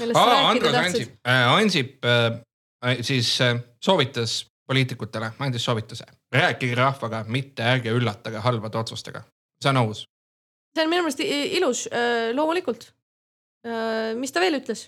[0.00, 3.34] Andrus Ansip, äh, Ansip äh, siis
[3.84, 9.24] soovitas poliitikutele, andis soovituse, rääkige rahvaga, mitte ärge üllatage halbade otsustega.
[9.60, 10.06] see on aus.
[10.74, 11.20] see on minu meelest
[11.58, 11.88] ilus,
[12.32, 12.86] loomulikult.
[14.16, 14.86] mis ta veel ütles?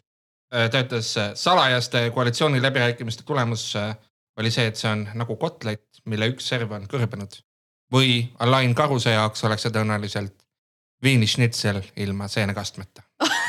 [0.48, 3.66] ta ütles salajaste koalitsiooniläbirääkimiste tulemus
[4.40, 7.40] oli see, et see on nagu kotlet, mille üks serv on kõrbenud.
[7.92, 10.36] või Alain Karuse jaoks oleks see tõenäoliselt
[11.02, 13.02] viinišnitsel ilma seenekastmeta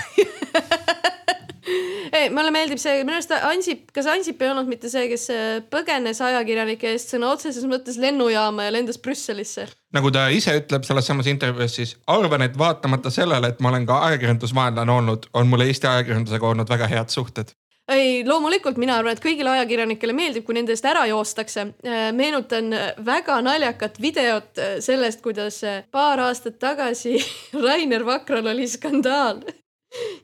[2.23, 5.55] ei, mulle meeldib see, minu arust Ansip, kas Ansip ei olnud mitte see, kes äh,
[5.71, 9.67] põgenes ajakirjanike eest sõna otseses mõttes lennujaama ja lendas Brüsselisse?
[9.95, 13.87] nagu ta ise ütleb selles samas intervjuus, siis arvan, et vaatamata sellele, et ma olen
[13.89, 17.53] ka ajakirjandusvaenlane olnud, on mul Eesti ajakirjandusega olnud väga head suhted
[17.91, 21.67] ei, loomulikult mina arvan, et kõigile ajakirjanikele meeldib, kui nende eest ära joostakse.
[21.85, 22.71] Äh, meenutan
[23.05, 27.17] väga naljakat videot äh, sellest, kuidas äh, paar aastat tagasi
[27.65, 29.43] Rainer Vakral oli skandaal.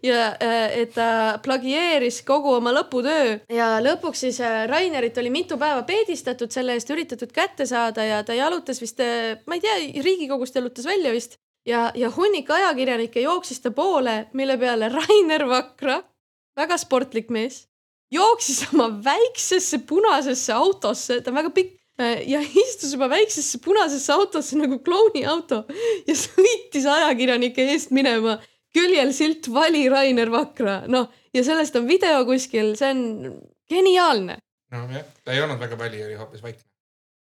[0.02, 3.36] Ja et ta plagieeris kogu oma lõputöö.
[3.54, 8.34] Ja lõpuks siis Rainerit oli mitu päeva peedistatud, selle eest üritatud kätte saada ja ta
[8.34, 8.98] jalutas vist,
[9.46, 11.38] ma ei tea, Riigikogust jalutas välja vist.
[11.70, 16.00] Ja, ja hunnik ajakirjanikke jooksis ta poole, mille peale Rainer Vakra
[16.60, 17.64] väga sportlik mees,
[18.14, 24.14] jooksis oma väiksesse punasesse autosse, ta on väga pikk äh, ja istus oma väiksesse punasesse
[24.16, 25.64] autosse nagu klouni auto
[26.10, 28.40] ja sõitis ajakirjanike eest minema.
[28.70, 33.04] küljel silt Vali Rainer Vakra, noh ja sellest on video kuskil, see on
[33.70, 34.40] geniaalne.
[34.74, 36.66] nojah, ta ei olnud väga vali, oli hoopis vaikne.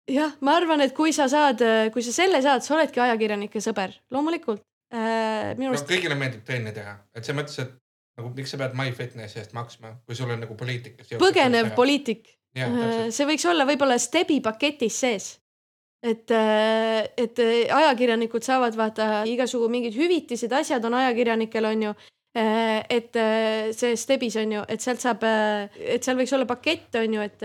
[0.10, 1.62] jah, ma arvan, et kui sa saad,
[1.94, 4.64] kui sa selle saad, sa oledki ajakirjanike sõber, loomulikult
[4.94, 5.56] äh,.
[5.58, 5.94] minu arust no,.
[5.94, 7.78] kõigile meeldib trenni teha, et selles mõttes, et
[8.20, 11.00] nagu miks sa pead MyFitnessi eest maksma, kui sul on nagu poliitik.
[11.22, 12.28] põgenev poliitik.
[12.58, 15.36] Äh, see võiks olla võib-olla Stebi paketis sees.
[16.04, 21.94] et, äh, et äh, ajakirjanikud saavad vaata igasugu mingid hüvitised, asjad on ajakirjanikel on ju
[22.40, 23.18] et
[23.76, 27.44] see Stebis on ju, et sealt saab, et seal võiks olla pakett on ju, et,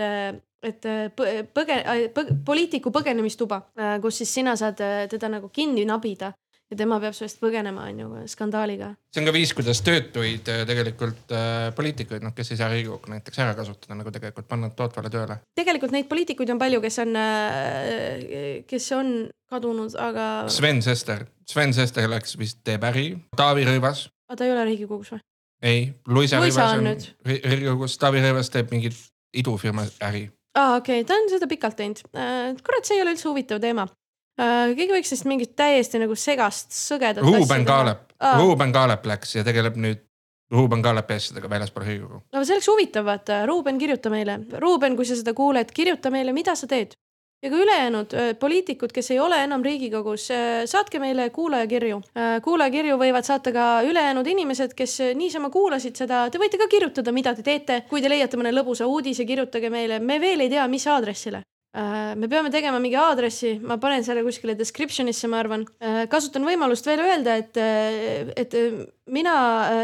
[0.69, 0.85] et
[1.17, 3.59] põge-, põge, poliitiku põgenemistuba,
[4.01, 4.79] kus siis sina saad
[5.11, 6.29] teda nagu kinni nabida
[6.71, 8.91] ja tema peab sellest põgenema, on ju, skandaaliga.
[9.13, 13.11] see on ka viis, kuidas töötuid äh, tegelikult äh, poliitikuid, noh, kes ei saa Riigikokku
[13.13, 15.37] näiteks ära kasutada nagu tegelikult panna tootvale tööle.
[15.57, 19.13] tegelikult neid poliitikuid on palju, kes on äh,, kes on
[19.51, 20.29] kadunud, aga.
[20.53, 24.07] Sven Sester, Sven Sester läks vist teeb äri, Taavi Rõivas.
[24.29, 25.21] aga ta ei ole Riigikogus või?
[25.65, 28.97] ei, Luisa Rõivas on, on Riigikogus, Taavi Rõivas teeb mingit
[29.35, 32.55] idufirma äri aa ah,, okei okay., ta on seda pikalt teinud äh,.
[32.65, 33.85] kurat, see ei ole üldse huvitav teema
[34.37, 37.23] keegi võiks vist mingit täiesti nagu segast, sõgedat.
[37.23, 40.03] Ruuben Kaalep ah., Ruuben Kaalep läks ja tegeleb nüüd
[40.51, 42.21] Ruuben Kaalepi asjadega väljaspool Riigikogu.
[42.33, 44.39] no see oleks huvitav, vaata, Ruuben, kirjuta meile.
[44.61, 46.93] Ruuben, kui sa seda kuuled, kirjuta meile, mida sa teed.
[47.43, 52.01] ja ka ülejäänud äh, poliitikud, kes ei ole enam Riigikogus, äh, saatke meile kuulajakirju.
[52.43, 56.29] kuulajakirju võivad saata ka ülejäänud inimesed, kes niisama kuulasid seda.
[56.29, 57.81] Te võite ka kirjutada, mida te teete.
[57.89, 59.99] kui te leiate mõne lõbusa uudise, kirjutage meile.
[59.99, 64.23] me veel ei tea, mis aadressile Äh, me peame tegema mingi aadressi, ma panen selle
[64.23, 65.65] kuskile description'isse, ma arvan.
[65.83, 68.55] Äh, kasutan võimalust veel öelda, et, äh, et
[69.11, 69.35] mina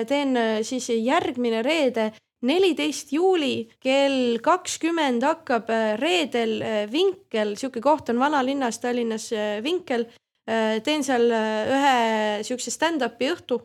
[0.08, 2.12] teen siis järgmine reede,
[2.48, 5.70] neliteist juuli kell kakskümmend hakkab
[6.02, 6.56] reedel
[6.90, 9.30] Vinkel, sihuke koht on vanalinnas Tallinnas
[9.62, 10.08] Vinkel.
[10.84, 11.98] Teen seal ühe
[12.44, 13.60] siukse stand-up'i õhtu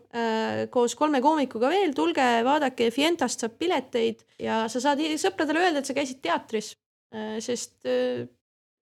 [0.70, 4.20] koos kolme koomikuga veel, tulge vaadake, Fientast saab pileteid.
[4.38, 6.74] Ja sa saad sõpradele öelda, et sa käisid teatris.
[6.76, 6.85] Äh,
[7.40, 8.24] sest äh,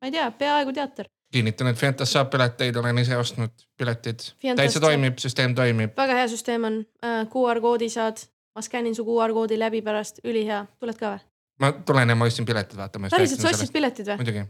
[0.01, 1.11] ma ei tea, peaaegu teater.
[1.35, 4.27] kinnitan, et Fientas saab pileteid, olen ise ostnud piletid.
[4.57, 5.95] täitsa toimib, süsteem toimib.
[5.97, 10.21] väga hea süsteem on, äh, QR koodi saad, ma skännin su QR koodi läbi pärast,
[10.25, 11.25] ülihea, tuled ka või?
[11.61, 13.01] ma tulen ja ma ostsin piletid, vaata.
[13.11, 14.21] päriselt, sa ostsid piletid või?
[14.23, 14.45] muidugi.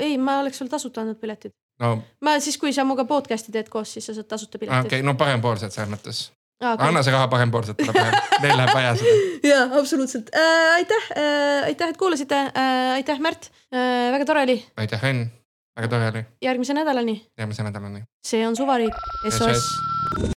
[0.00, 1.98] ei, ma oleks sulle tasuta andnud piletid no..
[2.20, 4.88] ma siis, kui sa minuga podcast'i teed koos, siis sa saad tasuta piletid.
[4.88, 6.26] okei okay,, no parempoolsed selles mõttes
[6.60, 6.88] okay..
[6.88, 9.16] anna see raha parempoolsetele praegu, neil läheb vaja seda.
[9.52, 14.58] ja absoluutselt äh,, aitäh äh,, aitäh, et kuulasite äh,, aitäh, Märt äh,, väga tore oli.
[14.76, 15.28] aitäh, Henn,
[15.76, 16.24] väga tore oli.
[16.44, 17.18] järgmise nädalani.
[17.38, 18.04] järgmise nädalani.
[18.26, 20.30] see on Suvariik, SOS, SOS..